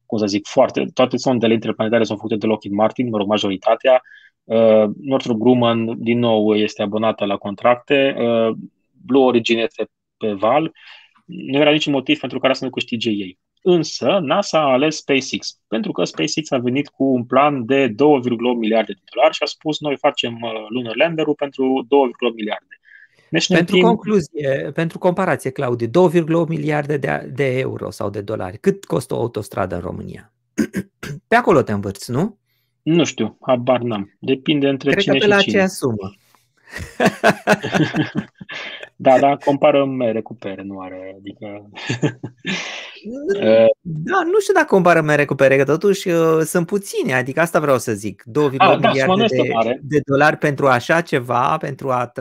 [0.06, 0.86] cum să zic, foarte...
[0.94, 4.02] Toate sondele interplanetare sunt făcute de Lockheed Martin, mă rog, majoritatea.
[4.46, 8.16] Uh, Northrop Grumman, din nou, este abonată la contracte.
[8.18, 8.56] Uh,
[9.06, 10.72] Blue Origin este pe val.
[11.26, 13.40] Nu era niciun motiv pentru care să nu câștige ei.
[13.62, 17.96] Însă, NASA a ales SpaceX, pentru că SpaceX a venit cu un plan de 2,8
[18.58, 21.88] miliarde de dolari și a spus noi facem uh, Lunar Lander-ul pentru
[22.30, 22.80] 2,8 miliarde.
[23.30, 23.88] Deci pentru timp...
[23.88, 28.58] concluzie, pentru comparație, Claudiu, 2,8 miliarde de, de euro sau de dolari.
[28.58, 30.34] Cât costă o autostradă în România?
[31.28, 32.38] Pe acolo te învârți, nu?
[32.86, 34.18] Nu știu, habar n-am.
[34.20, 35.52] Depinde între Cred cine că pe la cine.
[35.52, 36.16] aceea sumă.
[38.96, 41.16] da, dar compară mere cu pere, nu are.
[41.18, 41.70] Adică...
[43.82, 47.60] da, nu știu dacă compară mere cu pere, că totuși uh, sunt puține, adică asta
[47.60, 48.24] vreau să zic.
[48.28, 52.12] 2,8 ah, da, miliarde de, de dolari pentru așa ceva, pentru a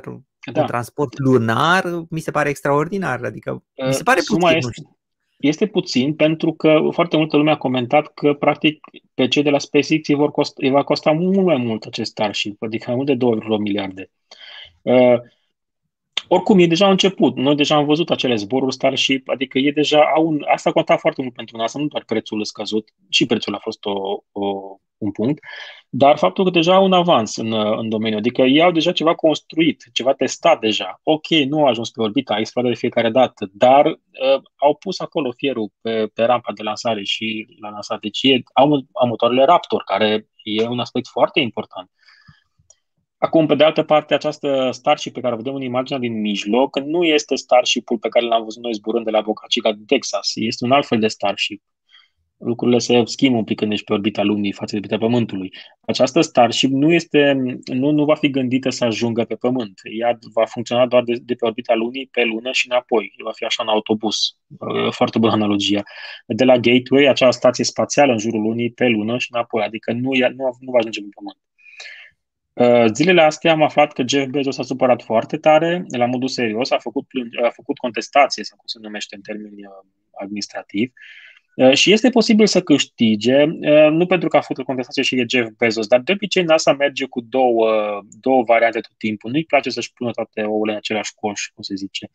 [0.52, 0.60] da.
[0.60, 3.24] un transport lunar, mi se pare extraordinar.
[3.24, 4.68] Adică mi se pare Suma puțin.
[4.68, 4.93] Este,
[5.46, 8.80] este puțin pentru că foarte multă lume a comentat că practic
[9.14, 12.10] pe cei de la SpaceX îi, vor costa, îi va costa mult mai mult acest
[12.10, 13.26] Starship, adică mai mult de
[13.56, 14.10] 2,8 miliarde.
[14.82, 15.20] Uh,
[16.28, 17.36] oricum, e deja început.
[17.36, 21.22] Noi deja am văzut acele zboruri Starship, adică e deja, au un, asta conta foarte
[21.22, 25.44] mult pentru NASA, nu doar prețul scăzut, și prețul a fost o, o, un punct,
[25.88, 29.14] dar faptul că deja au un avans în, în domeniu, adică ei au deja ceva
[29.14, 31.00] construit, ceva testat deja.
[31.02, 35.00] Ok, nu au ajuns pe orbita, a explodat de fiecare dată, dar uh, au pus
[35.00, 38.00] acolo fierul pe, pe rampa de lansare și la lansare.
[38.02, 41.90] Deci e, au, au motoarele Raptor, care e un aspect foarte important.
[43.18, 46.78] Acum, pe de altă parte, această Starship pe care o vedem în imaginea din mijloc
[46.78, 50.32] nu este Starship-ul pe care l-am văzut noi zburând de la Boca Chica din Texas.
[50.34, 51.62] Este un alt fel de Starship.
[52.38, 55.54] Lucrurile se schimbă un pic când ești pe orbita Lunii față de orbita Pământului.
[55.80, 57.32] Această Starship nu, este,
[57.64, 59.80] nu, nu va fi gândită să ajungă pe Pământ.
[59.98, 63.12] Ea va funcționa doar de, de pe orbita Lunii pe Lună și înapoi.
[63.24, 64.16] Va fi așa în autobuz.
[64.90, 65.82] Foarte bună analogia.
[66.26, 69.62] De la Gateway, acea stație spațială în jurul Lunii pe Lună și înapoi.
[69.62, 71.38] Adică nu, nu, nu va ajunge pe Pământ.
[72.54, 76.70] Uh, zilele astea am aflat că Jeff Bezos s-a supărat foarte tare, la modul serios,
[76.70, 77.06] a făcut,
[77.44, 79.88] a făcut contestație, sau cum se numește în termeni uh,
[80.20, 81.24] administrativ, uh,
[81.72, 83.44] și este posibil să câștige,
[83.90, 87.04] nu pentru că a făcut contestație și e Jeff Bezos, dar de obicei NASA merge
[87.06, 89.30] cu două, două variante tot timpul.
[89.30, 92.10] Nu-i place să-și pună toate ouăle în același coș, cum se zice.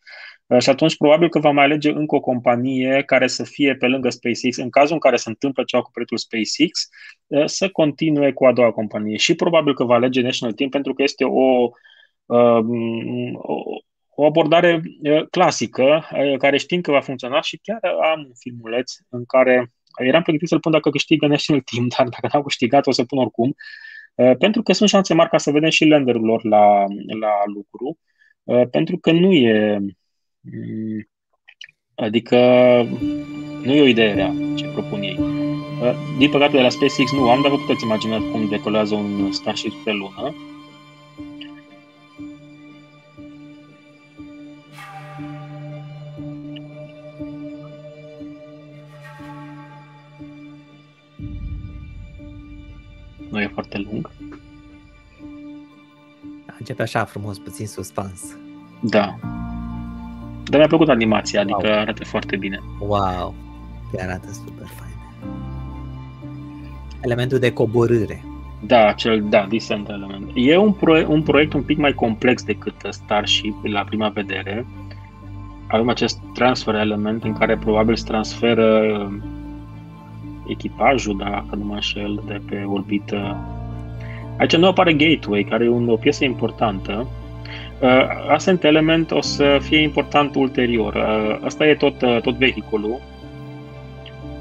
[0.58, 4.10] Și atunci probabil că va mai alege încă o companie care să fie pe lângă
[4.10, 6.88] SpaceX, în cazul în care se întâmplă ceva cu proiectul SpaceX,
[7.30, 9.16] Eh, să continue cu a doua companie.
[9.16, 11.70] Și probabil că va alege National Team pentru că este o,
[12.26, 13.40] um,
[14.20, 18.92] o abordare eh, clasică eh, care știm că va funcționa și chiar am un filmuleț
[19.08, 22.90] în care eram pregătit să-l pun dacă câștigă National Team, dar dacă n-au câștigat o
[22.90, 23.54] să pun oricum,
[24.38, 26.84] pentru că sunt șanse mari ca să vedem și landerul lor la,
[27.20, 27.98] la lucru,
[28.70, 29.78] pentru că nu e
[30.40, 31.08] mm,
[31.94, 32.36] adică
[33.62, 35.18] nu e o idee rea ce propun ei.
[36.18, 39.72] Din păcate, de la SpaceX nu am, dar vă puteți imagina cum decolează un Starship
[39.84, 40.34] pe lună.
[53.30, 54.10] Nu e foarte lung.
[56.58, 58.36] Începe așa frumos, puțin suspans.
[58.80, 59.18] Da.
[60.44, 61.78] Dar mi-a plăcut animația, adică wow.
[61.78, 62.58] arată foarte bine.
[62.80, 63.34] Wow,
[63.92, 64.90] chiar arată super fain
[67.00, 68.24] elementul de coborâre.
[68.66, 70.30] Da, cel, da, descent element.
[70.34, 74.66] E un, proiect, un proiect un pic mai complex decât Starship la prima vedere.
[75.66, 78.92] Avem acest transfer element în care probabil se transferă
[80.50, 83.36] echipajul, dacă nu mă înșel, de pe orbită.
[84.38, 87.06] Aici nu apare Gateway, care e o piesă importantă.
[87.80, 90.94] Uh, Ascent Element o să fie important ulterior.
[90.94, 93.00] Uh, asta e tot, uh, tot vehiculul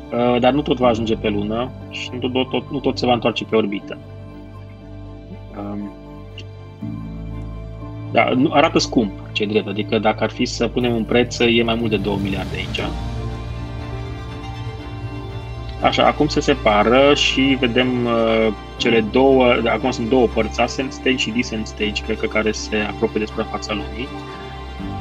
[0.10, 3.05] Uh, dar nu tot va ajunge pe lună și nu tot, tot, nu tot se
[3.05, 3.97] va întoarce pe orbită.
[5.57, 5.91] Um,
[8.12, 11.76] da, arată scump, ce drept, adică dacă ar fi să punem un preț, e mai
[11.76, 12.80] mult de 2 miliarde aici.
[15.82, 21.15] Așa, acum se separă și vedem uh, cele două, acum sunt două părți, ascent stage
[21.15, 24.07] și descent stage, cred că care se apropie despre fața lunii.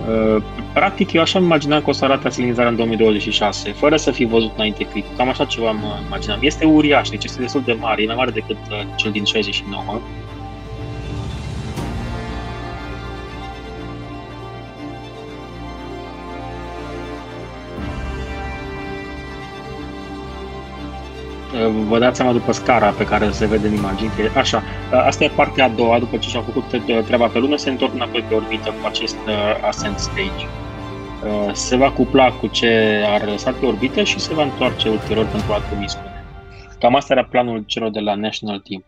[0.09, 4.11] Uh, practic, eu așa îmi imaginam că o să arate asilinizarea în 2026, fără să
[4.11, 5.17] fi văzut înainte clipul.
[5.17, 6.39] Cam așa ceva mă imaginam.
[6.43, 10.01] Este uriaș, deci este destul de mare, e mai mare decât uh, cel din 69.
[21.71, 24.63] Vă dați seama după scara pe care se vede în imagini că așa.
[24.93, 26.65] Asta e partea a doua, după ce și-au făcut
[27.07, 29.17] treaba pe lună, se întorc înapoi pe orbită cu acest
[29.67, 30.47] ascent stage.
[31.53, 35.53] Se va cupla cu ce a răsat pe orbită și se va întoarce ulterior pentru
[35.53, 36.25] altă misiune.
[36.79, 38.85] Cam asta era planul celor de la National Team,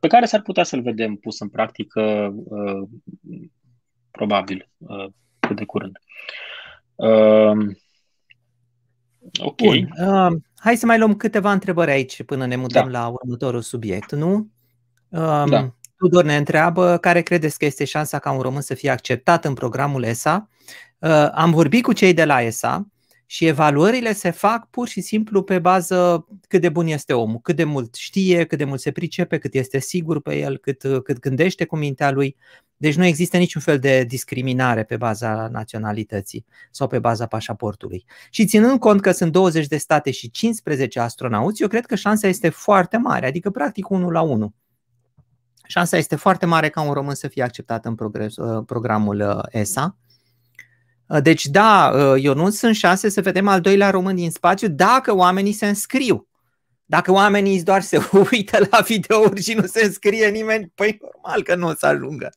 [0.00, 2.34] pe care s-ar putea să-l vedem pus în practică
[4.10, 4.68] probabil
[5.38, 5.98] cât de curând.
[9.40, 9.56] Ok.
[9.56, 9.88] Bun.
[10.60, 12.98] Uh, hai să mai luăm câteva întrebări aici până ne mutăm da.
[12.98, 14.50] la următorul subiect, nu?
[15.08, 15.74] Uh, da.
[15.96, 19.54] Tudor ne întreabă care credeți că este șansa ca un român să fie acceptat în
[19.54, 20.48] programul ESA.
[20.98, 22.86] Uh, am vorbit cu cei de la ESA
[23.32, 27.56] și evaluările se fac pur și simplu pe bază cât de bun este omul, cât
[27.56, 31.18] de mult știe, cât de mult se pricepe, cât este sigur pe el, cât, cât
[31.18, 32.36] gândește cu mintea lui.
[32.76, 38.04] Deci nu există niciun fel de discriminare pe baza naționalității sau pe baza pașaportului.
[38.30, 42.28] Și ținând cont că sunt 20 de state și 15 astronauți, eu cred că șansa
[42.28, 44.54] este foarte mare, adică practic 1 la 1.
[45.66, 49.42] Șansa este foarte mare ca un român să fie acceptat în progres, uh, programul uh,
[49.50, 49.96] ESA.
[51.10, 55.14] Uh, deci da, eu nu sunt șanse să vedem al doilea român din spațiu dacă
[55.14, 56.28] oamenii se înscriu.
[56.90, 57.98] Dacă oamenii doar se
[58.32, 62.30] uită la videouri și nu se înscrie nimeni, păi normal că nu o să ajungă.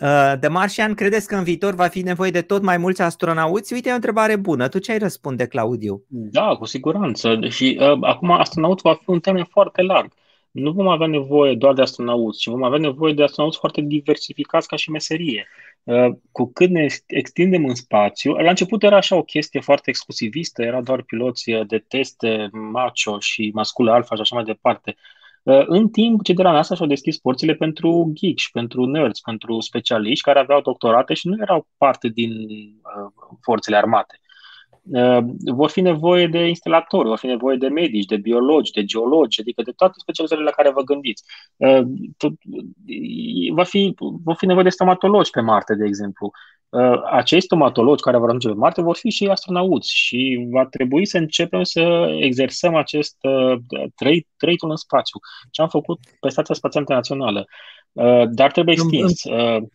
[0.00, 3.72] Uh, de Marșian, credeți că în viitor va fi nevoie de tot mai mulți astronauți?
[3.72, 4.68] Uite, e o întrebare bună.
[4.68, 6.04] Tu ce ai răspunde, Claudiu?
[6.08, 7.38] Da, cu siguranță.
[7.48, 10.12] Și uh, acum astronaut va fi un termen foarte larg.
[10.50, 14.68] Nu vom avea nevoie doar de astronauți, ci vom avea nevoie de astronauți foarte diversificați
[14.68, 15.48] ca și meserie.
[15.82, 20.62] Uh, cu cât ne extindem în spațiu, la început era așa o chestie foarte exclusivistă,
[20.62, 24.96] era doar piloți uh, de teste macho și masculă alfa și așa mai departe.
[25.42, 29.60] Uh, în timp, cei de la NASA și-au deschis porțile pentru geeks, pentru nerds, pentru
[29.60, 34.20] specialiști care aveau doctorate și nu erau parte din uh, forțele armate.
[34.82, 35.18] Uh,
[35.52, 39.62] vor fi nevoie de instalatori, vor fi nevoie de medici, de biologi, de geologi, adică
[39.62, 41.24] de toate specializările la care vă gândiți.
[41.56, 41.80] Uh,
[43.52, 46.30] va fi, vor fi nevoie de stomatologi pe Marte, de exemplu.
[46.68, 51.06] Uh, acești stomatologi care vor ajunge pe Marte vor fi și astronauți și va trebui
[51.06, 53.16] să începem să exersăm acest
[54.36, 55.18] trăitul în spațiu.
[55.50, 57.46] Ce am făcut pe Stația Spațială Internațională.
[58.30, 59.24] Dar trebuie extins.
[59.24, 59.68] Îmi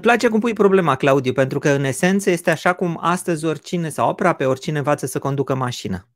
[0.00, 4.08] place cum pui problema, Claudiu, pentru că în esență este așa cum astăzi oricine sau
[4.08, 6.08] aproape oricine învață să conducă mașină.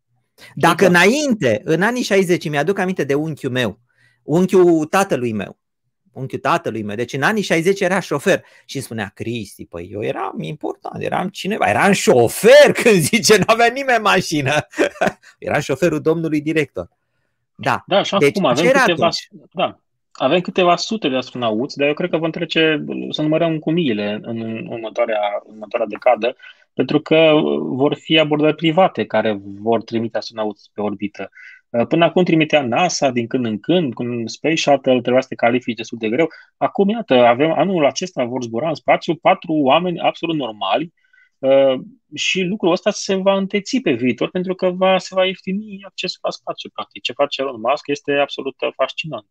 [0.55, 1.05] Dacă exact.
[1.05, 3.81] înainte, în anii 60, mi-aduc aminte de unchiul meu,
[4.23, 5.59] unchiul tatălui meu,
[6.12, 10.05] unchiul tatălui meu, deci în anii 60 era șofer și îmi spunea, Cristi, păi eu
[10.05, 14.66] eram important, eram cineva, eram șofer când zice, nu avea nimeni mașină.
[15.39, 16.89] era șoferul domnului director.
[17.55, 19.09] Da, da și deci, acum avem câteva,
[19.53, 19.81] da,
[20.19, 24.19] avem câteva sute de astronauți, dar eu cred că vom trece să numărăm cu miile
[24.23, 26.37] în următoarea, următoarea decadă,
[26.75, 31.31] pentru că vor fi abordări private care vor trimite astronauți pe orbită.
[31.89, 35.35] Până acum trimitea NASA din când în când, cu un Space Shuttle trebuia să te
[35.35, 36.29] califici destul de greu.
[36.57, 40.93] Acum, iată, avem, anul acesta vor zbura în spațiu patru oameni absolut normali
[41.39, 41.75] uh,
[42.14, 46.21] și lucrul ăsta se va înteți pe viitor pentru că va, se va ieftini accesul
[46.23, 47.03] la spațiu, practic.
[47.03, 49.27] Ce face Elon Musk este absolut fascinant.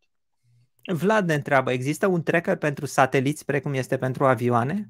[0.93, 4.89] Vlad ne întreabă, există un tracker pentru sateliți precum este pentru avioane?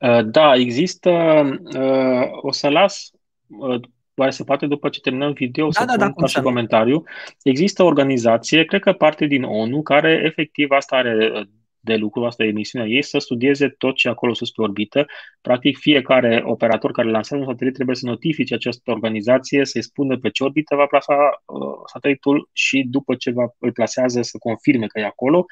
[0.00, 1.10] Uh, da, există.
[1.76, 3.10] Uh, o să las,
[3.46, 3.80] uh,
[4.14, 7.04] oare se poate după ce terminăm video, da, să da, pun da, și comentariu.
[7.42, 11.48] Există o organizație, cred că parte din ONU, care efectiv asta are
[11.84, 15.06] de lucru, asta e misiunea ei, să studieze tot ce acolo sus pe orbită.
[15.40, 20.30] Practic, fiecare operator care lansează un satelit trebuie să notifice această organizație, să-i spună pe
[20.30, 21.60] ce orbită va plasa uh,
[21.92, 25.46] satelitul și după ce va, îl plasează să confirme că e acolo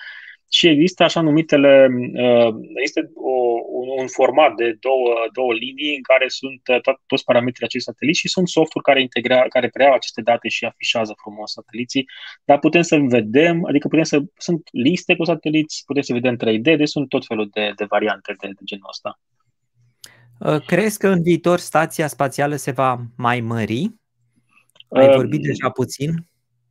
[0.54, 3.34] și există așa numitele, uh, este o,
[3.80, 7.92] un, un format de două, două linii în care sunt uh, to- toți parametrii acestui
[7.92, 12.08] satelit și sunt softuri care, integra, care preiau aceste date și afișează frumos sateliții,
[12.44, 16.76] dar putem să vedem, adică putem să, sunt liste cu sateliți, putem să vedem 3D,
[16.76, 19.20] deci sunt tot felul de, de variante de, de genul ăsta.
[20.38, 23.90] Uh, crezi că în viitor stația spațială se va mai mări?
[24.88, 26.10] Ai vorbit deja puțin.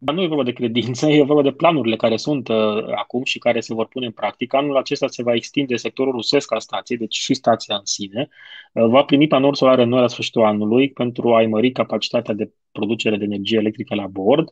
[0.04, 3.40] Dar nu e vorba de credință, e vorba de planurile care sunt uh, acum și
[3.40, 4.58] care se vor pune în practică.
[4.58, 8.28] Anul acesta se va extinde sectorul rusesc al stației, deci și stația în sine.
[8.74, 13.18] Uh, va primi panouri solare noi la sfârșitul anului pentru a-i mări capacitatea de producere
[13.18, 14.52] de energie electrică la bord.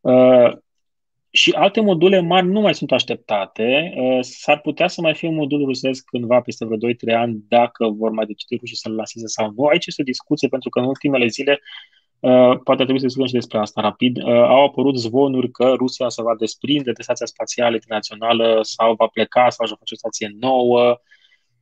[0.00, 0.50] Uh,
[1.30, 3.92] și alte module mari nu mai sunt așteptate.
[3.96, 7.88] Uh, s-ar putea să mai fie un modul rusesc cândva peste vreo 2-3 ani dacă
[7.88, 9.64] vor mai decide rușii să-l laseze sau nu.
[9.64, 11.99] Aici este o discuție pentru că în ultimele zile Uh,
[12.64, 14.16] poate trebui să discutăm și despre asta rapid.
[14.16, 19.06] Uh, au apărut zvonuri că Rusia se va desprinde de stația spațială internațională sau va
[19.06, 21.00] pleca sau va face o stație nouă.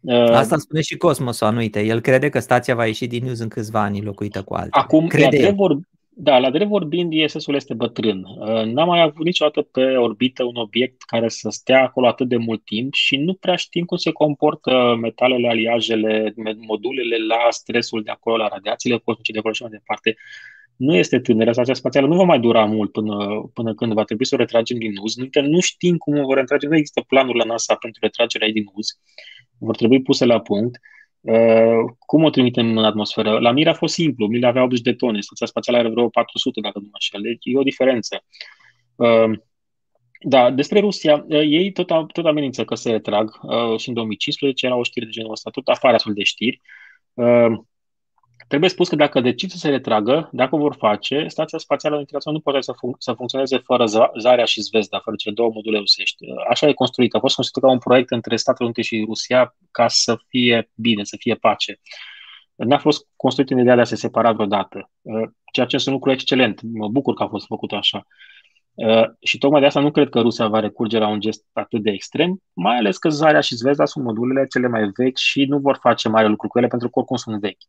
[0.01, 1.81] Uh, asta spune și Cosmos, nu uite.
[1.81, 4.79] El crede că stația va ieși din news în câțiva ani locuită cu alta.
[4.79, 5.79] Acum, crede vor,
[6.21, 8.25] Da, la drept vorbind, ISS-ul este bătrân.
[8.25, 12.37] Uh, n-am mai avut niciodată pe orbită un obiect care să stea acolo atât de
[12.37, 18.11] mult timp și nu prea știm cum se comportă metalele, aliajele, modulele la stresul de
[18.11, 20.17] acolo, la radiațiile cosmice de acolo și mai departe.
[20.77, 23.17] Nu este tânără, stația spațială nu va mai dura mult până,
[23.55, 25.17] până când va trebui să o retragem din uz.
[25.17, 28.53] Încă nu știm cum o vor retrage, nu există planuri la NASA pentru retragerea ei
[28.53, 28.87] din uz.
[29.59, 30.77] Vor trebui puse la punct.
[30.77, 33.39] Uh, Uh, cum o trimitem în atmosferă?
[33.39, 34.27] La Mir a fost simplu.
[34.27, 37.23] Mir avea 80 de tone, stația spațială are vreo 400, dacă nu mă înșel.
[37.23, 38.25] Deci e o diferență.
[38.97, 39.39] Uh,
[40.21, 43.31] da, despre Rusia, uh, ei tot, tot amenință că se retrag
[43.77, 46.61] și în 2015 era o știre de genul ăsta, tot afară de știri.
[48.49, 52.43] Trebuie spus că dacă decid să se retragă, dacă o vor face, Stația Spațială Internațională
[52.45, 53.85] nu poate să, fun- să funcționeze fără
[54.19, 56.25] Zarea și Zvezda, fără cele două module rusești.
[56.51, 57.15] Așa e construit.
[57.15, 61.05] A fost construit ca un proiect între Statele Unite și Rusia ca să fie bine,
[61.05, 61.81] să fie pace.
[62.55, 64.91] N-a fost construit în ideea de a se separa vreodată,
[65.53, 66.61] ceea ce este un lucru excelent.
[66.63, 68.07] Mă bucur că a fost făcut așa.
[69.21, 71.91] Și tocmai de asta nu cred că Rusia va recurge la un gest atât de
[71.91, 75.79] extrem, mai ales că Zarea și Zvezda sunt modulele cele mai vechi și nu vor
[75.81, 77.63] face mare lucru cu ele pentru că oricum sunt vechi.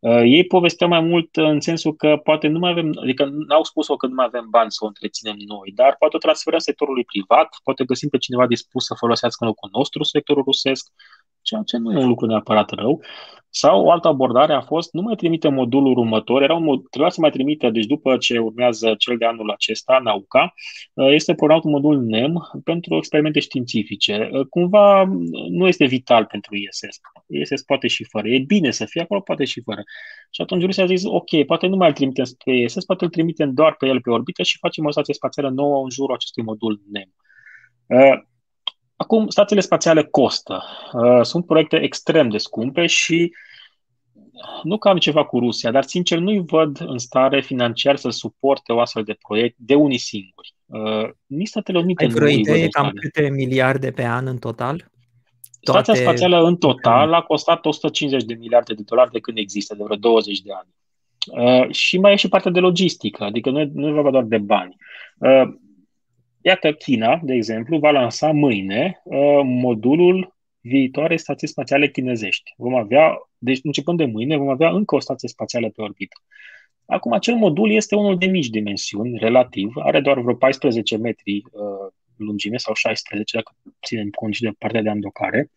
[0.00, 3.96] Uh, ei povesteau mai mult în sensul că poate nu mai avem, adică n-au spus-o
[3.96, 7.48] că nu mai avem bani să o întreținem noi, dar poate o transferăm sectorului privat,
[7.62, 10.88] poate găsim pe cineva dispus să folosească în locul nostru sectorul rusesc,
[11.42, 13.00] ceea ce nu e un lucru neapărat rău.
[13.52, 17.10] Sau o altă abordare a fost, nu mai trimite modulul următor, era un mod, trebuia
[17.10, 20.54] să mai trimite, deci după ce urmează cel de anul acesta, Nauca,
[20.94, 24.30] uh, este programat un modul NEM pentru experimente științifice.
[24.32, 25.04] Uh, cumva
[25.48, 27.00] nu este vital pentru ISS.
[27.26, 28.28] ISS poate și fără.
[28.28, 29.82] E bine să fie acolo, poate și fără.
[30.30, 33.10] Și atunci Rusia a zis, ok, poate nu mai îl trimitem pe ISS, poate îl
[33.10, 36.42] trimitem doar pe el pe orbită și facem o stație spațială nouă în jurul acestui
[36.42, 37.14] modul NEM.
[39.00, 40.62] Uh, Acum, stațiile spațiale costă.
[40.92, 43.32] Uh, sunt proiecte extrem de scumpe și
[44.62, 48.72] nu că am ceva cu Rusia, dar sincer nu-i văd în stare financiar să suporte
[48.72, 50.54] o astfel de proiect de unii singuri.
[50.66, 54.90] Uh, nici Statele Unite Ai vreo idee cam câte miliarde pe an în total?
[55.60, 55.82] Toate...
[55.82, 59.82] Stația spațială în total a costat 150 de miliarde de dolari de când există, de
[59.84, 60.68] vreo 20 de ani.
[61.26, 64.24] Uh, și mai e și partea de logistică, adică nu e, nu e vorba doar
[64.24, 64.76] de bani.
[65.18, 65.54] Uh,
[66.42, 72.54] Iată, China, de exemplu, va lansa mâine uh, modulul viitoare stații spațiale chinezești.
[72.56, 76.16] Vom avea, deci începând de mâine, vom avea încă o stație spațială pe orbită.
[76.86, 81.92] Acum, acel modul este unul de mici dimensiuni, relativ, are doar vreo 14 metri uh,
[82.16, 83.52] lungime sau 16, dacă
[83.86, 85.50] ținem cont și de partea de andocare.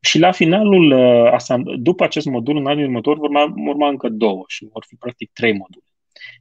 [0.00, 4.44] Și la finalul, uh, după acest modul, în anul următor, vor urma, urma încă două
[4.46, 5.84] și vor fi practic trei module.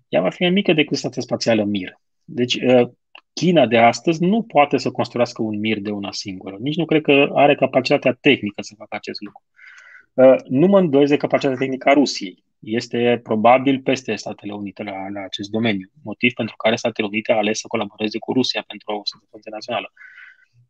[0.08, 2.00] Ea va fi mai mică decât stația spațială Mir.
[2.24, 2.90] Deci, uh,
[3.34, 6.58] China de astăzi nu poate să construiască un mir de una singură.
[6.60, 9.44] Nici nu cred că are capacitatea tehnică să facă acest lucru.
[10.14, 12.44] Uh, nu mă îndoiesc de capacitatea tehnică a Rusiei.
[12.60, 17.38] Este probabil peste Statele Unite la, la acest domeniu, motiv pentru care Statele Unite a
[17.38, 19.94] ales să colaboreze cu Rusia pentru o securitate națională.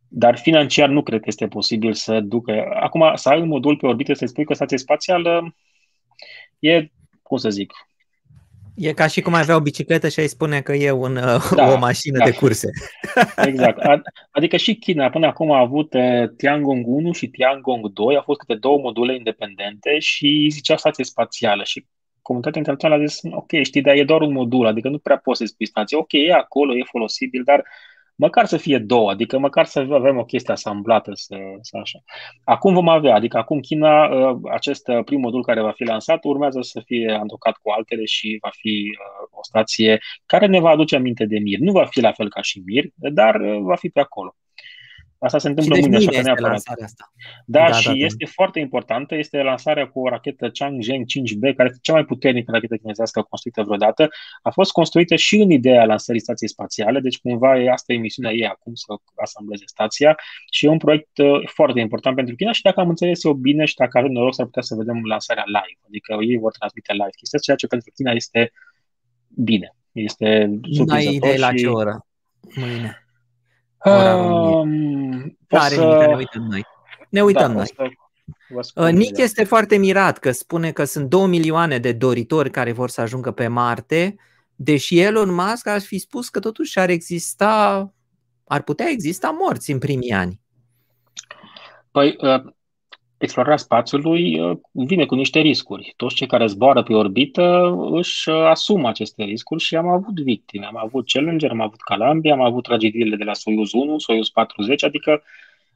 [0.08, 2.72] Dar financiar nu cred că este posibil să ducă.
[2.74, 5.56] Acum, să ai un modul pe orbită, să spui că stație spațială
[6.60, 6.88] e,
[7.22, 7.74] cum să zic,
[8.76, 11.52] E ca și cum ai avea o bicicletă și ai spune că e un, uh,
[11.56, 12.24] da, o mașină da.
[12.24, 12.70] de curse.
[13.48, 13.82] Exact.
[14.32, 18.40] Adică și China până acum a avut uh, Tiangong 1 și Tiangong 2, au fost
[18.40, 21.86] câte două module independente și zicea stație spațială și
[22.22, 25.40] comunitatea internațională a zis, ok, știi, dar e doar un modul, adică nu prea poți
[25.40, 25.98] să spui stație.
[25.98, 27.64] Ok, e acolo, e folosibil, dar
[28.16, 32.00] măcar să fie două, adică măcar să avem o chestie asamblată, să, să așa.
[32.44, 36.24] Acum vom avea, adică acum China, uh, acest uh, prim modul care va fi lansat,
[36.24, 40.70] urmează să fie antocat cu altele și va fi uh, o stație care ne va
[40.70, 41.60] aduce aminte de Mir.
[41.60, 44.36] Nu va fi la fel ca și Mir, dar va fi pe acolo.
[45.24, 46.54] Asta se întâmplă mâine, așa că neapărat.
[46.54, 47.14] Asta.
[47.46, 48.06] Da, da, și da, da.
[48.06, 52.52] este foarte importantă, este lansarea cu o rachetă Changzheng 5B, care este cea mai puternică
[52.52, 54.10] rachetă chinezească construită vreodată.
[54.42, 58.32] A fost construită și în ideea lansării stației spațiale, deci cumva e, asta e misiunea
[58.32, 60.16] ei acum, să asambleze stația
[60.52, 63.66] și e un proiect uh, foarte important pentru China și dacă am înțeles eu bine
[63.66, 67.18] și dacă avem noroc să putea să vedem lansarea live, adică ei vor transmite live
[67.18, 68.52] chestia, ceea ce pentru China este
[69.28, 69.76] bine.
[69.92, 70.88] Este surprinzător.
[70.88, 71.40] N-ai idee și...
[71.40, 72.06] la ce oră?
[72.56, 73.03] Mâine.
[73.86, 76.06] Um, Care să...
[76.08, 76.66] ne uităm noi.
[77.10, 77.98] Ne uităm da, noi.
[78.76, 82.90] Uh, Nick este foarte mirat că spune că sunt 2 milioane de doritori care vor
[82.90, 84.16] să ajungă pe Marte,
[84.56, 87.94] deși Elon Musk ar fi spus că totuși ar exista,
[88.46, 90.42] ar putea exista morți în primii ani.
[91.92, 92.54] Păi, uh,
[93.24, 95.94] explorarea spațiului uh, vine cu niște riscuri.
[95.96, 100.66] Toți cei care zboară pe orbită își uh, asumă aceste riscuri și am avut victime.
[100.66, 104.84] Am avut Challenger, am avut Columbia, am avut tragediile de la Soyuz 1, Soyuz 40,
[104.84, 105.24] adică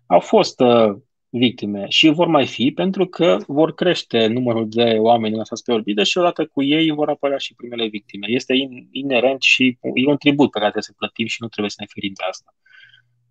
[0.05, 0.95] au fost uh,
[1.29, 6.03] victime și vor mai fi pentru că vor crește numărul de oameni lansați pe orbită
[6.03, 8.27] și odată cu ei vor apărea și primele victime.
[8.29, 8.53] Este
[8.91, 11.87] inerent și e un tribut pe care trebuie să plătim și nu trebuie să ne
[11.93, 12.53] ferim de asta.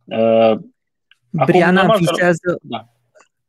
[0.04, 0.58] Uh,
[1.46, 2.90] Briana Acum, visează, da.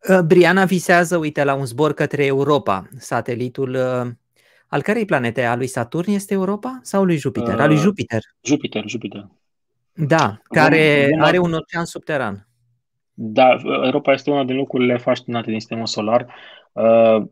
[0.09, 2.87] Uh, Briana visează, uite, la un zbor către Europa.
[2.97, 4.11] Satelitul uh,
[4.67, 5.43] al cărei planete?
[5.43, 7.53] A lui Saturn este Europa sau lui Jupiter?
[7.53, 8.21] Uh, a lui Jupiter.
[8.41, 9.27] Jupiter, Jupiter.
[9.93, 12.47] Da, care vom, are un ocean subteran.
[13.13, 16.33] Da, Europa este una din lucrurile fascinante din sistemul solar.
[16.71, 17.25] Uh,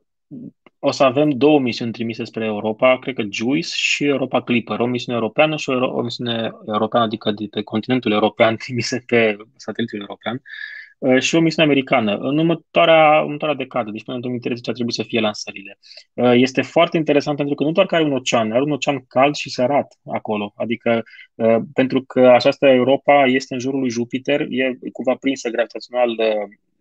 [0.79, 4.85] o să avem două misiuni trimise spre Europa, cred că JUICE și Europa Clipper, o
[4.85, 9.99] misiune europeană și o, o misiune europeană, adică de pe continentul european trimise pe satelitul
[9.99, 10.35] european.
[10.35, 10.74] Uh, Uh,
[11.19, 12.17] și o misiune americană.
[12.17, 15.79] În următoarea, următoarea decadă, deci până în 2030 ar trebui să fie lansările.
[16.13, 19.05] Uh, este foarte interesant pentru că nu doar că are un ocean, are un ocean
[19.07, 20.53] cald și sărat acolo.
[20.55, 21.03] Adică
[21.35, 26.15] uh, pentru că această Europa este în jurul lui Jupiter, e cumva prinsă gravitațional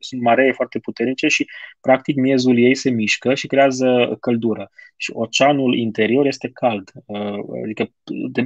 [0.04, 1.46] sunt maree foarte puternice și,
[1.80, 4.70] practic, miezul ei se mișcă și creează căldură.
[4.96, 7.90] Și oceanul interior este cald, uh, adică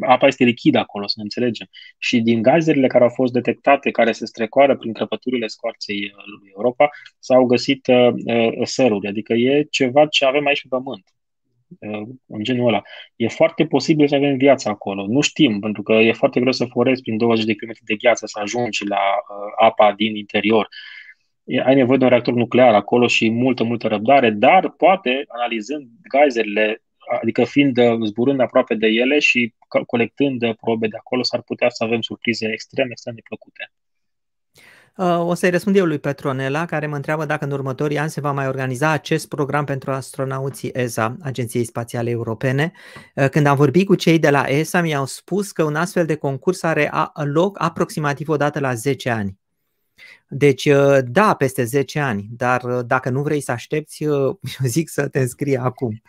[0.00, 1.66] apa este lichidă acolo, să ne înțelegem.
[1.98, 6.52] Și din gazele care au fost detectate, care se strecoară prin crăpăturile scoarței uh, lui
[6.56, 6.88] Europa,
[7.18, 8.12] s-au găsit uh,
[8.62, 11.12] săruri, adică e ceva ce avem aici pe Pământ
[12.26, 12.82] în genul ăla.
[13.16, 15.06] E foarte posibil să avem viață acolo.
[15.06, 18.26] Nu știm, pentru că e foarte greu să forezi prin 20 de km de gheață
[18.26, 20.68] să ajungi la uh, apa din interior
[21.64, 26.82] ai nevoie de un reactor nuclear acolo și multă, multă răbdare, dar poate, analizând geyserele,
[27.20, 29.54] adică fiind zburând aproape de ele și
[29.86, 33.70] colectând probe de acolo, s-ar putea să avem surprize extrem, extrem de plăcute.
[34.98, 38.20] Uh, o să-i răspund eu lui Petronela, care mă întreabă dacă în următorii ani se
[38.20, 42.72] va mai organiza acest program pentru astronauții ESA, Agenției Spațiale Europene.
[43.14, 46.14] Uh, când am vorbit cu cei de la ESA, mi-au spus că un astfel de
[46.14, 49.38] concurs are loc aproximativ o dată la 10 ani.
[50.28, 54.16] Deci, uh, da, peste 10 ani, dar uh, dacă nu vrei să aștepți, uh,
[54.60, 56.02] eu zic să te înscrii acum.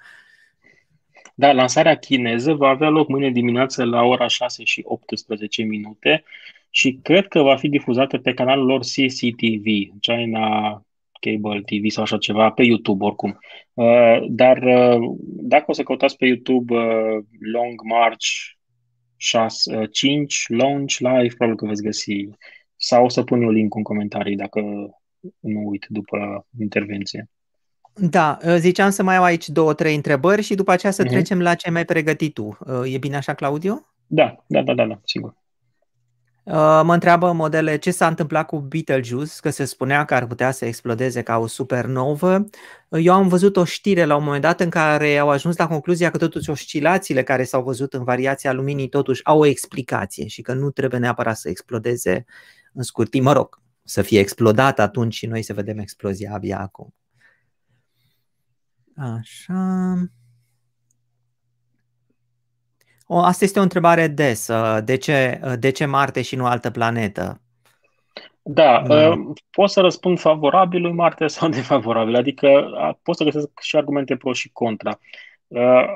[1.36, 6.24] Da, lansarea chineză va avea loc mâine dimineață la ora 6 și 18 minute
[6.70, 9.66] și cred că va fi difuzată pe canalul lor CCTV,
[10.02, 10.82] China
[11.20, 13.40] Cable TV sau așa ceva, pe YouTube oricum.
[14.28, 14.60] Dar
[15.22, 16.74] dacă o să căutați pe YouTube
[17.40, 18.26] Long March
[19.18, 22.30] 6, 5, Launch Live, probabil că veți găsi
[22.82, 24.60] sau o să pun eu link în comentarii dacă
[25.40, 27.30] nu uit după intervenție.
[27.94, 31.10] Da, uh, ziceam să mai au aici două, trei întrebări și după aceea să uh-huh.
[31.10, 32.58] trecem la ce mai pregătit tu.
[32.60, 33.88] Uh, e bine așa, Claudiu?
[34.08, 35.38] Da, da, da, da, da sigur.
[36.44, 40.52] Uh, mă întreabă modele ce s-a întâmplat cu Betelgeuse, că se spunea că ar putea
[40.52, 42.46] să explodeze ca o supernovă.
[42.90, 46.10] Eu am văzut o știre la un moment dat în care au ajuns la concluzia
[46.12, 50.54] că totuși oscilațiile care s-au văzut în variația luminii totuși au o explicație și că
[50.54, 52.24] nu trebuie neapărat să explodeze în
[52.78, 56.94] scurt timp, mă rog, să fie explodat atunci și noi să vedem explozia abia acum.
[58.96, 59.94] Așa.
[63.06, 64.82] O, asta este o întrebare desă.
[64.86, 67.42] De ce, de ce Marte și nu altă planetă?
[68.42, 69.14] Da, da.
[69.50, 72.70] pot să răspund favorabil lui Marte sau defavorabil, adică
[73.04, 74.90] pot să găsesc și argumente pro și contra.
[74.90, 75.29] Uh,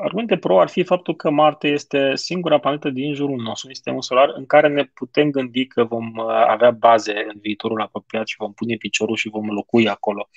[0.04, 4.02] argumente pro ar fi faptul că Marte este singura planetă din jurul nostru, în sistemul
[4.02, 8.36] solar, în care ne putem gândi că vom uh, avea baze în viitorul apropiat și
[8.38, 10.30] vom pune piciorul și vom locui acolo.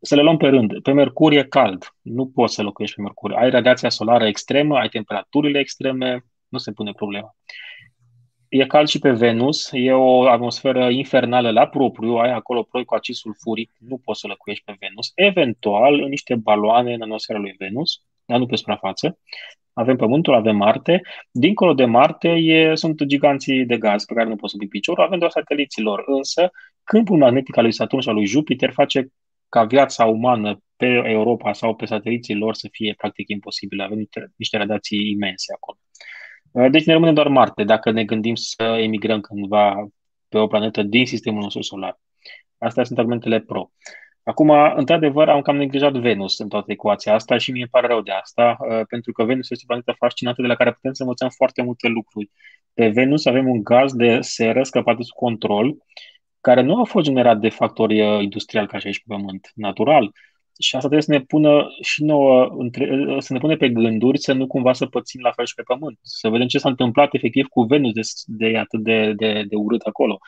[0.00, 0.82] Să le luăm pe rând.
[0.82, 1.94] Pe Mercur e cald.
[2.00, 3.32] Nu poți să locuiești pe Mercur.
[3.32, 7.36] Ai radiația solară extremă, ai temperaturile extreme, nu se pune problema.
[8.48, 12.94] E cald și pe Venus, e o atmosferă infernală la propriu, ai acolo proi cu
[12.94, 15.12] acid sulfuric, nu poți să locuiești pe Venus.
[15.14, 19.18] Eventual, în niște baloane în atmosfera lui Venus, dar nu pe suprafață.
[19.72, 21.02] Avem Pământul, avem Marte.
[21.30, 25.18] Dincolo de Marte e, sunt giganții de gaz pe care nu poți să piciorul, avem
[25.18, 26.02] doar sateliților.
[26.06, 26.50] Însă,
[26.84, 29.06] câmpul magnetic al lui Saturn sau lui Jupiter face
[29.48, 33.82] ca viața umană pe Europa sau pe sateliții lor să fie practic imposibilă.
[33.82, 35.78] Avem niște radiații imense acolo.
[36.70, 39.88] Deci ne rămâne doar Marte, dacă ne gândim să emigrăm cândva
[40.28, 42.00] pe o planetă din sistemul nostru solar.
[42.58, 43.70] Astea sunt argumentele pro.
[44.24, 48.10] Acum, într-adevăr, am cam neglijat Venus în toată ecuația asta și mi-e pare rău de
[48.10, 51.28] asta, uh, pentru că Venus este o planetă fascinantă de la care putem să învățăm
[51.28, 52.30] foarte multe lucruri.
[52.74, 55.76] Pe Venus avem un gaz de seră scăpat de sub control,
[56.40, 60.12] care nu a fost generat de factori uh, industriali ca și aici pe Pământ, natural.
[60.62, 64.32] Și asta trebuie să ne pună și nouă, uh, să ne pune pe gânduri să
[64.32, 65.98] nu cumva să pățim la fel și pe Pământ.
[66.02, 69.80] Să vedem ce s-a întâmplat efectiv cu Venus de, de atât de, de, de urât
[69.80, 70.18] acolo.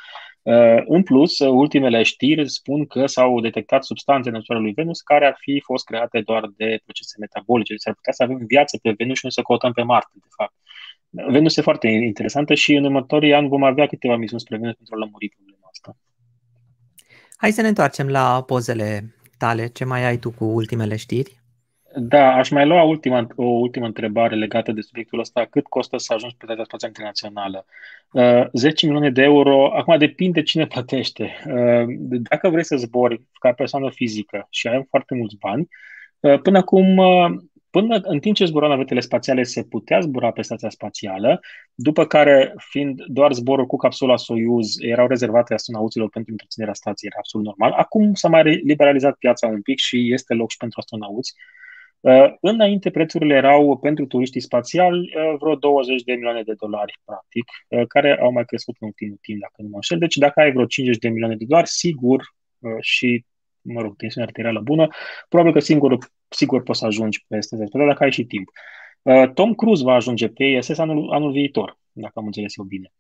[0.43, 5.27] Uh, în plus, ultimele știri spun că s-au detectat substanțe în atmosfera lui Venus care
[5.27, 7.73] ar fi fost create doar de procese metabolice.
[7.73, 10.29] Deci ar putea să avem viață pe Venus și nu să căutăm pe Marte, de
[10.37, 10.55] fapt.
[11.11, 14.95] Venus este foarte interesantă și în următorii ani vom avea câteva misiuni spre Venus pentru
[14.95, 15.97] a lămuri problema asta.
[17.37, 19.67] Hai să ne întoarcem la pozele tale.
[19.67, 21.43] Ce mai ai tu cu ultimele știri?
[21.97, 25.47] Da, aș mai lua ultima, o ultimă întrebare legată de subiectul ăsta.
[25.51, 27.67] Cât costă să ajungi pe Stația Spațială Internațională?
[28.13, 31.37] Uh, 10 milioane de euro, acum depinde cine plătește.
[31.47, 31.95] Uh,
[32.31, 35.69] dacă vrei să zbori ca persoană fizică și ai foarte mulți bani,
[36.21, 37.31] uh, până acum uh,
[37.77, 41.41] Până în timp ce zburau navetele spațiale, se putea zbura pe stația spațială,
[41.75, 47.19] după care, fiind doar zboruri cu capsula Soyuz, erau rezervate astronauților pentru întreținerea stației, era
[47.19, 47.73] absolut normal.
[47.73, 51.35] Acum s-a mai liberalizat piața un pic și este loc și pentru astronauți.
[52.01, 57.45] Uh, înainte, prețurile erau pentru turiștii spațiali uh, vreo 20 de milioane de dolari, practic,
[57.69, 59.99] uh, care au mai crescut în ultimul timp, dacă nu mă înșel.
[59.99, 62.35] Deci, dacă ai vreo 50 de milioane de dolari, sigur
[62.81, 63.25] și
[63.65, 64.89] mă rog, tensiune arterială bună,
[65.29, 65.99] probabil că singur,
[66.29, 68.49] sigur poți să ajungi pe STZ, dacă ai și timp.
[69.03, 72.93] Uh, Tom Cruise va ajunge pe ISS anul, anul viitor, dacă am înțeles eu bine.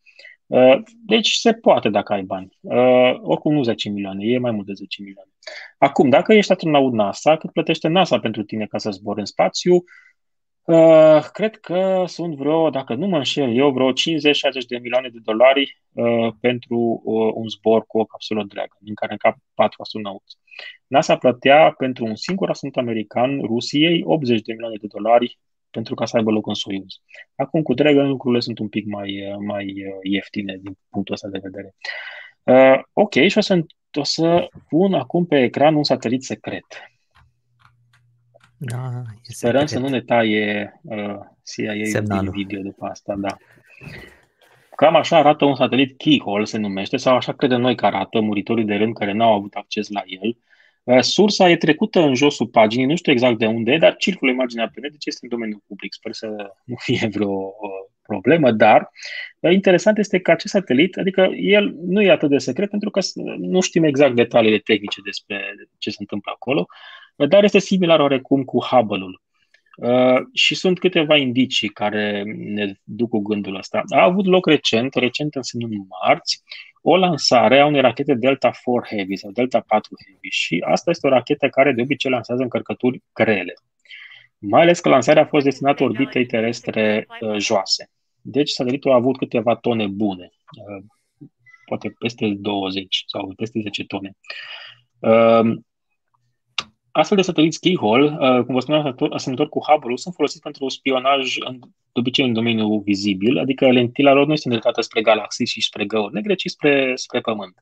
[0.46, 2.58] Uh, deci se poate dacă ai bani.
[2.60, 5.30] Uh, oricum nu 10 milioane, e mai mult de 10 milioane.
[5.78, 9.84] Acum, dacă ești astronaut NASA, cât plătește NASA pentru tine ca să zbori în spațiu,
[10.64, 13.94] Uh, cred că sunt vreo, dacă nu mă înșel eu, vreo 50-60
[14.68, 19.12] de milioane de dolari uh, pentru uh, un zbor cu o capsulă Dragon, din care
[19.12, 20.36] încap patru astronauți.
[20.86, 25.38] NASA plătea pentru un singur astronaut american Rusiei 80 de milioane de dolari
[25.70, 27.00] pentru ca să aibă loc în Soyuz.
[27.34, 31.28] Acum cu Dragon lucrurile sunt un pic mai, uh, mai uh, ieftine din punctul ăsta
[31.28, 31.74] de vedere.
[32.42, 36.64] Uh, ok, și o să, o să pun acum pe ecran un satelit secret.
[38.56, 42.32] Da, Sperăm să nu ne taie uh, CIA Semnalul.
[42.32, 43.36] video după asta, da.
[44.76, 48.64] Cam așa arată un satelit Keyhole, se numește, sau așa credem noi că arată muritorii
[48.64, 50.36] de rând care n-au avut acces la el.
[50.84, 54.30] Uh, sursa e trecută în josul paginii, nu știu exact de unde e, dar circulă
[54.30, 55.92] imaginea pe net, deci este în domeniul public.
[55.92, 56.26] Sper să
[56.64, 58.90] nu fie vreo uh, problemă, dar
[59.40, 63.00] uh, interesant este că acest satelit, adică el nu e atât de secret pentru că
[63.38, 66.66] nu știm exact detaliile tehnice despre ce se întâmplă acolo,
[67.28, 69.22] dar este similar oarecum cu Hubble-ul.
[69.76, 73.82] Uh, și sunt câteva indicii care ne duc cu gândul ăsta.
[73.88, 75.72] A avut loc recent, recent însemnând
[76.02, 76.42] marți,
[76.82, 81.06] o lansare a unei rachete Delta 4 Heavy sau Delta 4 Heavy și asta este
[81.06, 83.54] o rachetă care de obicei lansează încărcături grele.
[84.38, 87.90] Mai ales că lansarea a fost destinată orbitei terestre uh, joase.
[88.20, 90.30] Deci satelitul a avut câteva tone bune,
[90.68, 90.84] uh,
[91.64, 94.16] poate peste 20 sau peste 10 tone.
[96.94, 100.68] Uh, Astfel de sateliți keyhole, uh, cum vă spuneam, asemănător cu Hubble, sunt folosiți pentru
[100.68, 105.46] spionaj în, de obicei în domeniul vizibil, adică lentila lor nu este îndreptată spre galaxii
[105.46, 107.54] și spre găuri negre, ci spre, spre Pământ.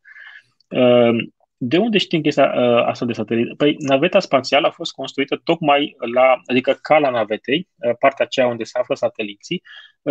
[0.68, 3.56] Uh, de unde știm chestia uh, astfel de satelit?
[3.56, 7.68] Păi, naveta spațială a fost construită tocmai la, adică ca la navetei,
[7.98, 9.62] partea aceea unde se află sateliții.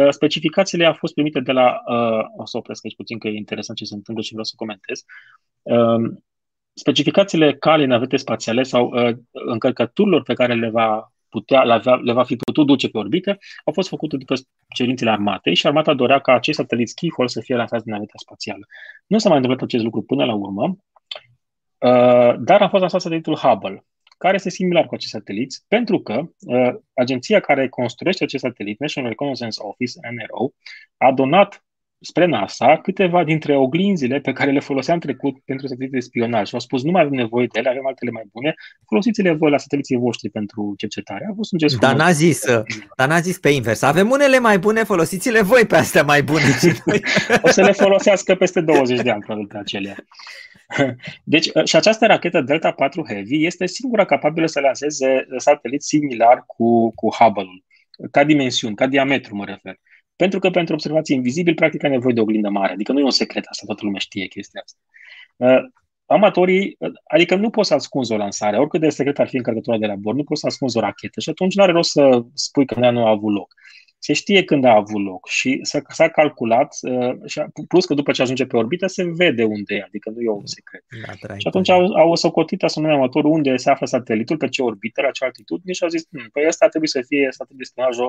[0.10, 1.82] Specificațiile au fost primite de la,
[2.38, 5.04] o să opresc aici puțin că e interesant ce se întâmplă și vreau să comentez
[6.74, 12.14] specificațiile calei navete spațiale sau uh, încărcăturilor pe care le va putea, le, va, le
[12.14, 14.34] va fi putut duce pe orbite, au fost făcute după
[14.76, 18.66] cerințele armatei și armata dorea ca acei sateliți Keyhole să fie lansați din naveta spațială.
[19.08, 20.64] Nu s-a mai întâmplat acest lucru până la urmă,
[21.78, 23.86] uh, dar a fost lansat satelitul Hubble,
[24.18, 29.10] care este similar cu acest satelit, pentru că uh, agenția care construiește acest satelit, National
[29.10, 30.50] Reconnaissance Office, NRO,
[30.98, 31.64] a donat
[32.04, 36.54] spre NASA câteva dintre oglinzile pe care le foloseam trecut pentru satelite de spionaj și
[36.54, 38.56] au spus nu mai avem nevoie de ele, avem altele mai bune,
[38.88, 41.28] folosiți-le voi la sateliții voștri pentru cercetare.
[41.32, 42.46] A fost un gest dar n-a zis,
[42.98, 43.82] dar n-a zis pe invers.
[43.82, 46.44] Avem unele mai bune, folosiți-le voi pe astea mai bune.
[47.42, 49.96] o să le folosească peste 20 de ani, probabil, pe acelea.
[51.24, 56.92] Deci, și această rachetă Delta 4 Heavy este singura capabilă să lanseze satelit similar cu,
[56.96, 57.64] cu Hubble-ul,
[58.12, 59.80] ca dimensiuni, ca diametru mă refer.
[60.24, 62.74] Pentru că pentru observații invizibil, practic, ai nevoie de o oglindă mare.
[62.74, 64.80] Adică nu e un secret asta, toată lumea știe chestia asta.
[65.36, 65.70] Uh,
[66.06, 69.78] amatorii, uh, adică nu poți să ascunzi o lansare, oricât de secret ar fi încărcătura
[69.78, 72.24] de la bord, nu poți să ascunzi o rachetă și atunci nu are rost să
[72.34, 73.54] spui că nu a avut loc
[74.04, 78.12] se știe când a avut loc și s-a, s-a calculat, uh, și plus că după
[78.12, 80.84] ce ajunge pe orbită se vede unde e, adică nu e un secret.
[81.28, 85.02] Da, și atunci au, au socotit astronomii amatori unde se află satelitul, pe ce orbită,
[85.02, 87.98] la ce altitudine și au zis, hm, păi ăsta trebuie să fie satelit de spionaj
[87.98, 88.08] uh,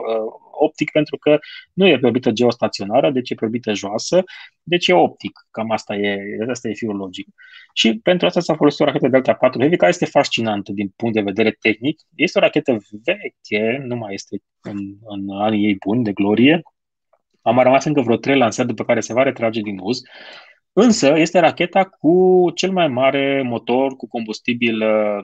[0.61, 1.39] optic pentru că
[1.73, 4.23] nu e pe orbită geostaționară, deci e pe orbită joasă,
[4.63, 5.33] deci e optic.
[5.51, 6.19] Cam asta e,
[6.51, 7.29] asta e fiul logic.
[7.75, 11.15] Și pentru asta s-a folosit o rachetă Delta 4 Heavy, care este fascinantă din punct
[11.15, 12.01] de vedere tehnic.
[12.15, 16.63] Este o rachetă veche, nu mai este în, în anii ei buni de glorie.
[17.43, 20.01] Am mai rămas încă vreo trei lansări după care se va retrage din uz.
[20.75, 25.19] Însă este racheta cu cel mai mare motor cu combustibil uh,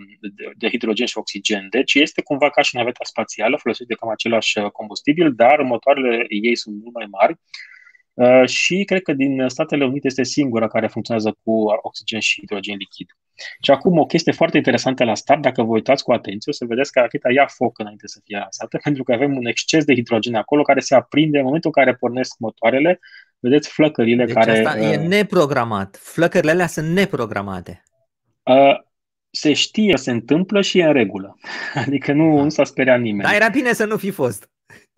[0.56, 1.66] de hidrogen și oxigen.
[1.70, 6.56] Deci este cumva ca și naveta spațială, folosește cam același uh, combustibil, dar motoarele ei
[6.56, 7.34] sunt mult mai mari.
[8.18, 12.76] Uh, și cred că din Statele Unite este singura care funcționează cu oxigen și hidrogen
[12.76, 13.16] lichid.
[13.60, 16.64] Și acum o chestie foarte interesantă la start, dacă vă uitați cu atenție, o să
[16.64, 19.94] vedeți că racheta ia foc înainte să fie lansată, pentru că avem un exces de
[19.94, 23.00] hidrogen acolo care se aprinde în momentul în care pornesc motoarele.
[23.38, 24.50] Vedeți flăcările deci care...
[24.50, 25.98] Asta uh, e neprogramat.
[26.02, 27.82] Flăcările alea sunt neprogramate.
[28.42, 28.76] Uh,
[29.30, 31.36] se știe, se întâmplă și e în regulă.
[31.86, 32.42] Adică nu, da.
[32.42, 33.22] nu s-a speriat nimeni.
[33.22, 34.50] Dar era bine să nu fi fost.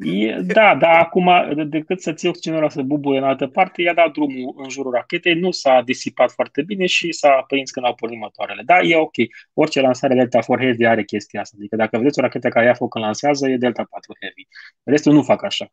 [0.04, 1.30] E, da, dar acum,
[1.68, 5.34] decât să ții oxigenul să bubuie în altă parte, i-a dat drumul în jurul rachetei,
[5.34, 8.62] nu s-a disipat foarte bine și s-a prins când au pornit motoarele.
[8.64, 9.14] Da, e ok.
[9.54, 11.56] Orice lansare Delta 4 Heavy are chestia asta.
[11.58, 14.46] Adică dacă vedeți o rachetă care ia foc când lansează, e Delta 4 Heavy.
[14.82, 15.72] Restul nu fac așa.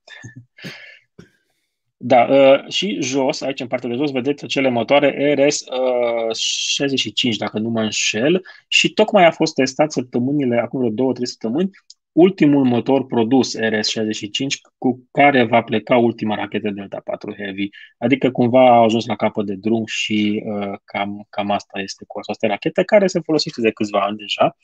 [2.00, 7.60] Da, uh, și jos, aici în partea de jos, vedeți acele motoare RS65, uh, dacă
[7.60, 11.70] nu mă înșel, și tocmai a fost testat săptămânile, acum vreo două, trei săptămâni,
[12.18, 14.48] ultimul motor produs RS65
[14.78, 17.70] cu care va pleca ultima rachetă Delta 4 Heavy.
[17.98, 22.20] Adică cumva a ajuns la capăt de drum și uh, cam, cam asta este cu
[22.20, 24.56] această rachetă, care se folosește de câțiva ani deja.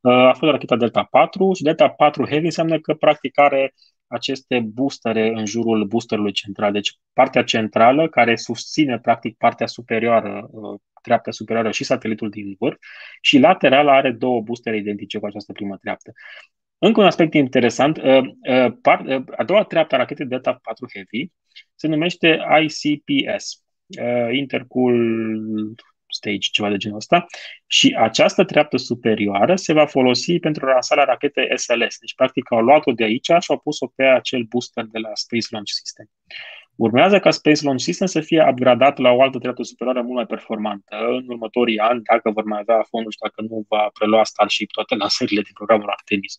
[0.00, 3.74] Uh, a fost racheta Delta 4 și Delta 4 Heavy înseamnă că practic are
[4.06, 6.72] aceste boostere în jurul boosterului central.
[6.72, 12.76] Deci partea centrală care susține practic partea superioară, uh, treaptă superioară și satelitul din vârf
[13.20, 16.12] și lateral are două boostere identice cu această primă treaptă.
[16.82, 21.30] Încă un aspect interesant, uh, uh, a doua treaptă a rachetei Delta 4 Heavy
[21.74, 23.64] se numește ICPS,
[24.32, 24.96] Intercool
[26.12, 27.26] stage, ceva de genul ăsta,
[27.66, 31.98] și această treaptă superioară se va folosi pentru lansarea rachetei SLS.
[31.98, 35.46] Deci, practic, au luat-o de aici și au pus-o pe acel booster de la Space
[35.50, 36.06] Launch System.
[36.86, 40.26] Urmează ca Space Launch System să fie upgradat la o altă treaptă superioară mult mai
[40.26, 44.70] performantă în următorii ani, dacă vor mai avea fonduri și dacă nu va prelua Starship
[44.70, 46.36] toate lansările din programul Artemis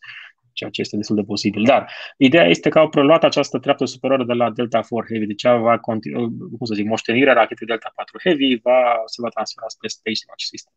[0.54, 1.64] ceea ce este destul de posibil.
[1.64, 5.44] Dar ideea este că au preluat această treaptă superioară de la Delta 4 Heavy, deci
[5.44, 6.22] va continua,
[6.58, 10.44] cum să zic, moștenirea rachetei Delta 4 Heavy va, se va transfera spre Space Launch
[10.52, 10.74] System.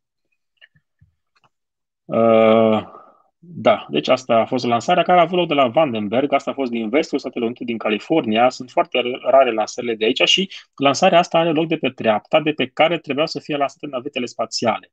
[2.04, 3.02] Uh,
[3.46, 6.54] da, deci asta a fost lansarea care a avut loc de la Vandenberg, asta a
[6.54, 11.18] fost din vestul Statelor Unite din California, sunt foarte rare lansările de aici și lansarea
[11.18, 14.92] asta are loc de pe treapta de pe care trebuiau să fie lansate navetele spațiale.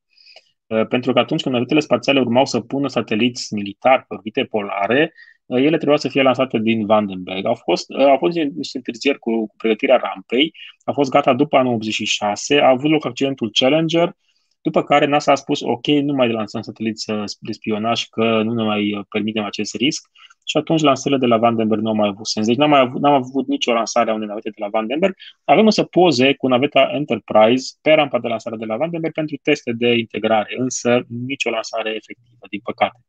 [0.68, 5.14] Uh, pentru că atunci când navetele spațiale urmau să pună sateliți militari pe orbite polare,
[5.46, 7.46] uh, ele trebuiau să fie lansate din Vandenberg.
[7.46, 11.58] Au fost, uh, au fost niște întârzieri cu, cu pregătirea rampei, a fost gata după
[11.58, 14.16] anul 86, a avut loc accidentul Challenger,
[14.62, 17.06] după care NASA a spus, ok, nu mai lansăm sateliți
[17.40, 20.10] de spionaj, că nu ne mai permitem acest risc
[20.46, 22.48] și atunci lansările de la Vandenberg nu au mai avut sens.
[22.48, 25.16] Deci n-am, avut, n-am avut nicio lansare a unei navete de la Vandenberg.
[25.44, 29.72] Avem însă poze cu naveta Enterprise pe rampa de lansare de la Vandenberg pentru teste
[29.72, 33.00] de integrare, însă nicio lansare efectivă, din păcate.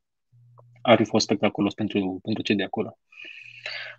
[0.82, 2.98] Ar fi fost spectaculos pentru, pentru cei de acolo.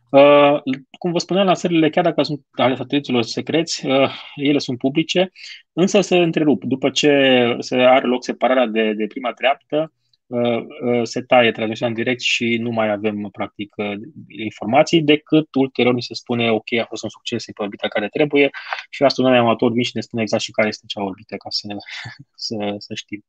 [0.10, 0.60] Uh,
[1.00, 5.32] cum vă spuneam, lansările, chiar dacă sunt ale sateliților secreți, uh, ele sunt publice,
[5.74, 6.64] însă se întrerup.
[6.64, 9.92] După ce se are loc separarea de, de prima treaptă,
[10.34, 13.92] Uh, uh, se taie transmisiunea în direct și nu mai avem practic uh,
[14.28, 18.08] informații decât ulterior ni se spune ok, a fost un succes, e pe orbita care
[18.08, 18.50] trebuie
[18.90, 21.68] și astronomii amatori vin și ne spune exact și care este cea orbită ca să,
[21.68, 21.76] ne,
[22.36, 23.26] să, să știm.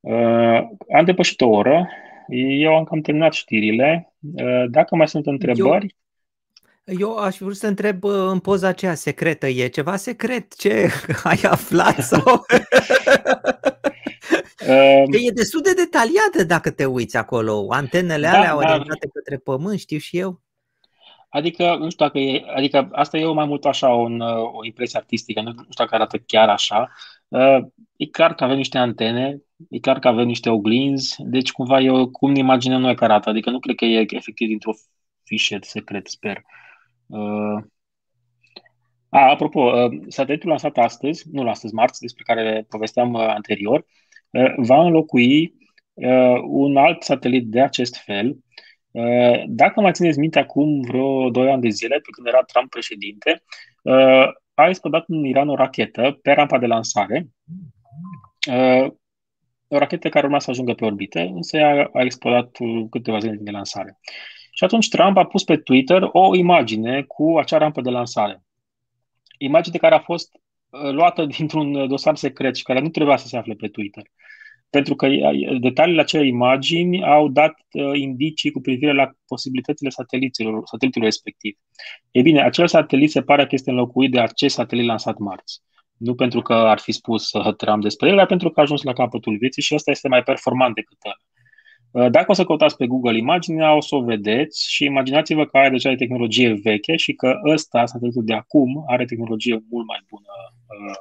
[0.00, 0.60] Uh,
[0.96, 1.88] am depășit o oră,
[2.36, 4.14] eu am cam terminat știrile.
[4.34, 5.82] Uh, dacă mai sunt întrebări...
[5.82, 5.98] Eu...
[6.98, 10.56] Eu aș vrea să întreb în poza aceea secretă, e ceva secret?
[10.56, 10.88] Ce
[11.24, 12.02] ai aflat?
[12.02, 12.22] Sau...
[15.10, 17.66] Că e destul de detaliată dacă te uiți acolo.
[17.68, 19.10] Antenele da, alea orientate da.
[19.12, 20.40] către pământ, știu și eu.
[21.28, 24.06] Adică, nu știu dacă e, adică asta e mai mult așa o,
[24.52, 26.90] o impresie artistică, nu știu dacă arată chiar așa.
[27.28, 27.58] Uh,
[27.96, 32.10] e clar că avem niște antene, e clar că avem niște oglinzi, deci cumva eu
[32.10, 34.72] cum ne imaginăm noi că arată, adică nu cred că e efectiv dintr-o
[35.24, 36.42] fișet secret, sper.
[37.06, 37.62] Uh,
[39.08, 43.84] a, apropo, uh, satelitul lansat astăzi, nu astăzi, marți, despre care povesteam uh, anterior,
[44.30, 45.54] Uh, va înlocui
[45.94, 48.36] uh, un alt satelit de acest fel.
[48.90, 52.70] Uh, dacă mai țineți minte, acum vreo 2 ani de zile, pe când era Trump
[52.70, 53.42] președinte,
[54.54, 57.26] a explodat în Iran o rachetă pe rampa de lansare,
[59.72, 62.56] o rachetă care urma să ajungă pe orbită, însă ea a explodat
[62.90, 63.98] câteva zile de lansare.
[64.52, 68.42] Și atunci Trump a pus pe Twitter o imagine cu acea rampă de lansare.
[69.38, 70.40] Imagine care a fost
[70.92, 74.02] luată dintr-un dosar secret și care nu trebuia să se afle pe Twitter.
[74.70, 75.08] Pentru că
[75.60, 81.56] detaliile acelei imagini au dat uh, indicii cu privire la posibilitățile sateliților, satelitului respectiv.
[82.10, 85.62] E bine, acel satelit se pare că este înlocuit de acest satelit lansat marți.
[86.00, 88.82] Nu pentru că ar fi spus uh, Trump despre el, dar pentru că a ajuns
[88.82, 91.14] la capătul vieții și ăsta este mai performant decât ăla.
[91.90, 95.56] Uh, dacă o să căutați pe Google imaginea, o să o vedeți și imaginați-vă că
[95.56, 100.32] are deja tehnologie veche și că ăsta, satelitul de acum, are tehnologie mult mai bună,
[100.66, 100.96] uh,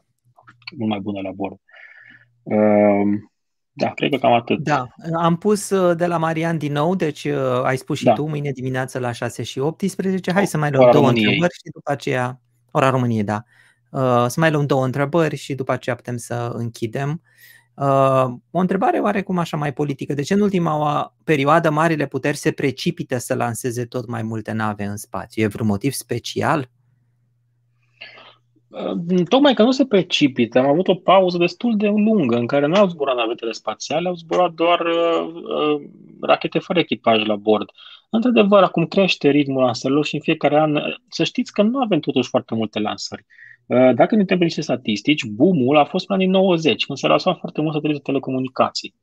[0.77, 1.59] mult mai bună la bord.
[3.79, 4.59] Da, cred că cam atât.
[4.59, 8.13] Da, am pus uh, de la Marian din nou, deci uh, ai spus și da.
[8.13, 10.31] tu, mâine dimineață la 6 și 18.
[10.31, 11.23] Hai să mai luăm două României.
[11.23, 12.41] întrebări și după aceea,
[12.71, 13.43] ora României, da.
[13.91, 17.21] Uh, să mai luăm două întrebări și după aceea putem să închidem.
[18.51, 20.13] O întrebare oarecum așa mai politică.
[20.13, 24.83] De ce în ultima perioadă marile puteri se precipită să lanseze tot mai multe nave
[24.83, 25.43] în spațiu?
[25.43, 26.69] E vreun motiv special?
[29.29, 32.75] Tocmai că nu se precipită, am avut o pauză destul de lungă în care nu
[32.75, 35.81] au zburat navetele spațiale, au zburat doar uh, uh,
[36.21, 37.69] rachete fără echipaj la bord.
[38.09, 40.79] Într-adevăr, acum crește ritmul lansărilor și în fiecare an,
[41.09, 43.25] să știți că nu avem totuși foarte multe lansări.
[43.27, 47.33] Uh, dacă ne întrebăm niște statistici, boom-ul a fost până în 90, când se lansau
[47.33, 48.95] foarte mult satelite de telecomunicații.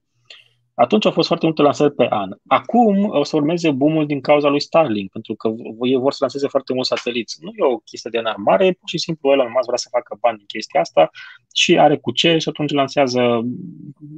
[0.75, 2.31] Atunci au fost foarte multe lansări pe an.
[2.47, 5.49] Acum o să urmeze boomul din cauza lui Starlink, pentru că
[5.81, 7.37] ei vor să lanseze foarte mulți sateliți.
[7.41, 10.37] Nu e o chestie de înarmare, pur și simplu Elon Musk vrea să facă bani
[10.37, 11.11] din chestia asta
[11.55, 13.21] și are cu ce și atunci lansează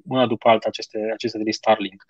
[0.05, 2.03] una după alta aceste, aceste sateliți Starlink.
[2.03, 2.09] Um,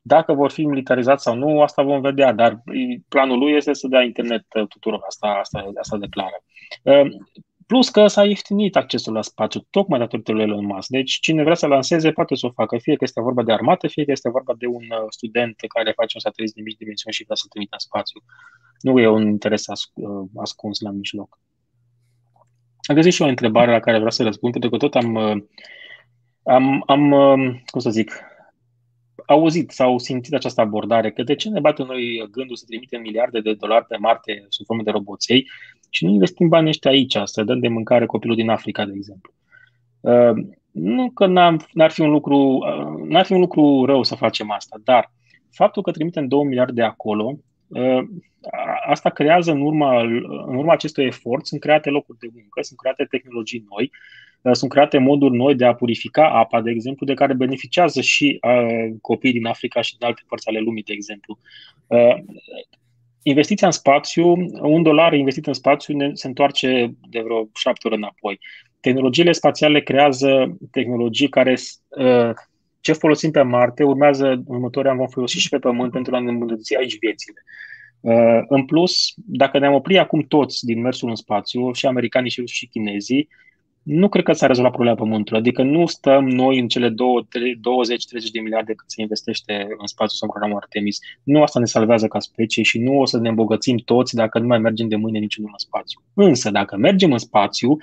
[0.00, 2.62] dacă vor fi militarizați sau nu, asta vom vedea, dar
[3.08, 6.42] planul lui este să dea internet tuturor, asta, asta, asta declară.
[6.82, 7.28] Um,
[7.70, 10.88] Plus că s-a ieftinit accesul la spațiu, tocmai datorită lui Elon Musk.
[10.88, 13.86] Deci cine vrea să lanseze poate să o facă, fie că este vorba de armată,
[13.86, 17.14] fie că este vorba de un uh, student care face un satelit de mici dimensiuni
[17.14, 18.20] și vrea să trimită în spațiu.
[18.80, 21.38] Nu e un interes uh, ascuns la mijloc.
[22.80, 25.42] Am găsit și o întrebare la care vreau să răspund, pentru că tot am, uh,
[26.42, 27.10] am, am
[27.66, 28.12] cum să zic,
[29.30, 33.40] auzit sau simțit această abordare, că de ce ne bate noi gândul să trimitem miliarde
[33.40, 35.48] de dolari pe Marte sub formă de roboței
[35.90, 39.32] și nu investim banii ăștia aici, să dăm de mâncare copilul din Africa, de exemplu.
[40.00, 44.50] Uh, nu că n-ar fi, un lucru, uh, n-ar fi un lucru rău să facem
[44.50, 45.12] asta, dar
[45.50, 48.02] faptul că trimitem 2 miliarde acolo, uh,
[48.86, 50.00] asta creează în urma,
[50.46, 53.90] în urma acestui efort, sunt create locuri de muncă, sunt create tehnologii noi,
[54.52, 58.94] sunt create moduri noi de a purifica apa, de exemplu, de care beneficiază și uh,
[59.00, 61.38] copiii din Africa și din alte părți ale lumii, de exemplu.
[61.86, 62.16] Uh,
[63.22, 64.26] investiția în spațiu,
[64.62, 68.40] un dolar investit în spațiu ne, se întoarce de vreo șapte ori înapoi.
[68.80, 71.56] Tehnologiile spațiale creează tehnologii care
[71.88, 72.30] uh,
[72.80, 76.18] ce folosim pe Marte urmează în următorii ani vom folosi și pe Pământ pentru a
[76.18, 77.44] ne îmbunătăți aici viețile.
[78.00, 82.46] Uh, în plus, dacă ne-am opri acum toți din mersul în spațiu, și americanii și,
[82.46, 83.28] și chinezii,
[83.90, 85.40] nu cred că s-a rezolvat problema Pământului.
[85.40, 86.94] Adică nu stăm noi în cele 20-30
[88.32, 90.98] de miliarde cât se investește în spațiu sau în programul Artemis.
[91.22, 94.46] Nu asta ne salvează ca specie și nu o să ne îmbogățim toți dacă nu
[94.46, 96.00] mai mergem de mâine niciunul în spațiu.
[96.14, 97.76] Însă, dacă mergem în spațiu,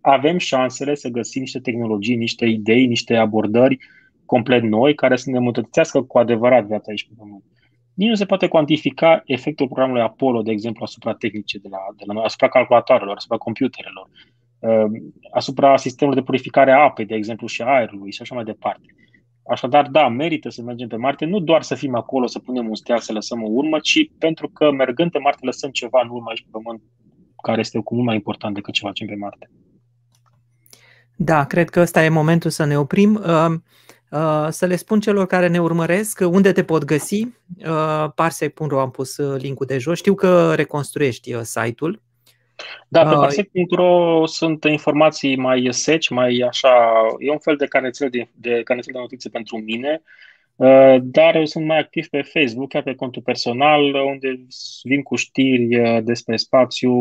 [0.00, 3.78] avem șansele să găsim niște tehnologii, niște idei, niște abordări
[4.24, 7.44] complet noi care să ne îmbunătățească cu adevărat viața aici pe Pământ.
[7.94, 12.04] Nici nu se poate cuantifica efectul programului Apollo, de exemplu, asupra tehnicii de la, de
[12.06, 14.08] la noi, asupra calculatoarelor, asupra computerelor.
[14.60, 18.44] Ehm, asupra sistemului de purificare a apei, de exemplu, și a aerului și așa mai
[18.44, 18.94] departe.
[19.48, 22.74] Așadar, da, merită să mergem pe Marte, nu doar să fim acolo, să punem un
[22.74, 26.28] steag, să lăsăm o urmă, ci pentru că mergând pe Marte lăsăm ceva în urmă
[26.28, 26.82] aici pe Pământ,
[27.42, 29.50] care este cu mult mai important decât ce facem pe Marte.
[31.16, 33.16] Da, cred că ăsta e momentul să ne oprim.
[33.16, 33.64] Ehm,
[34.10, 37.26] ehm, să le spun celor care ne urmăresc unde te pot găsi.
[38.14, 39.98] Parsec.ro am pus linkul de jos.
[39.98, 42.02] Știu că reconstruiești uh, site-ul
[42.88, 48.28] da, pe parsec.ro sunt informații mai seci, mai așa, e un fel de carnețel de,
[48.34, 50.02] de, carnețel de notițe pentru mine,
[50.56, 54.46] uh, dar sunt mai activ pe Facebook, chiar pe contul personal, unde
[54.82, 56.92] vin cu știri uh, despre spațiu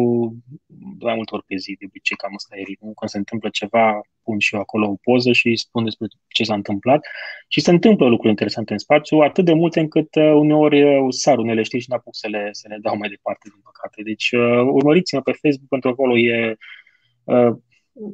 [0.99, 2.93] mai multe ori pe zi, de obicei cam asta e ritmul.
[2.93, 6.53] Când se întâmplă ceva, pun și eu acolo o poză și spun despre ce s-a
[6.53, 7.05] întâmplat.
[7.47, 11.63] Și se întâmplă lucruri interesante în spațiu, atât de multe încât uh, uneori sar unele
[11.63, 14.01] știri și n-apuc să le, să le dau mai departe, din păcate.
[14.01, 14.31] Deci
[14.71, 16.55] urmăriți-mă pe Facebook, pentru că acolo e,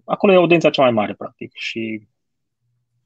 [0.05, 2.01] acolo e audiența cea mai mare, practic, și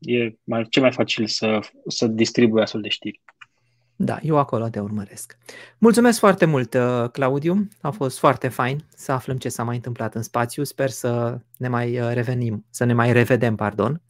[0.06, 3.22] e mai, cel mai facil să, să distribui astfel de știri.
[3.96, 5.38] Da, eu acolo te urmăresc.
[5.78, 7.68] Mulțumesc foarte mult, uh, Claudiu.
[7.82, 10.64] A fost foarte fain să aflăm ce s-a mai întâmplat în spațiu.
[10.64, 14.02] Sper să ne mai uh, revenim, să ne mai revedem, pardon,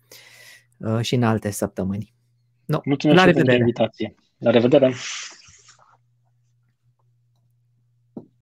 [0.78, 2.14] uh, și în alte săptămâni.
[2.66, 3.58] No, Mulțumesc la revedere.
[3.58, 4.16] pentru invitație.
[4.38, 4.94] La revedere!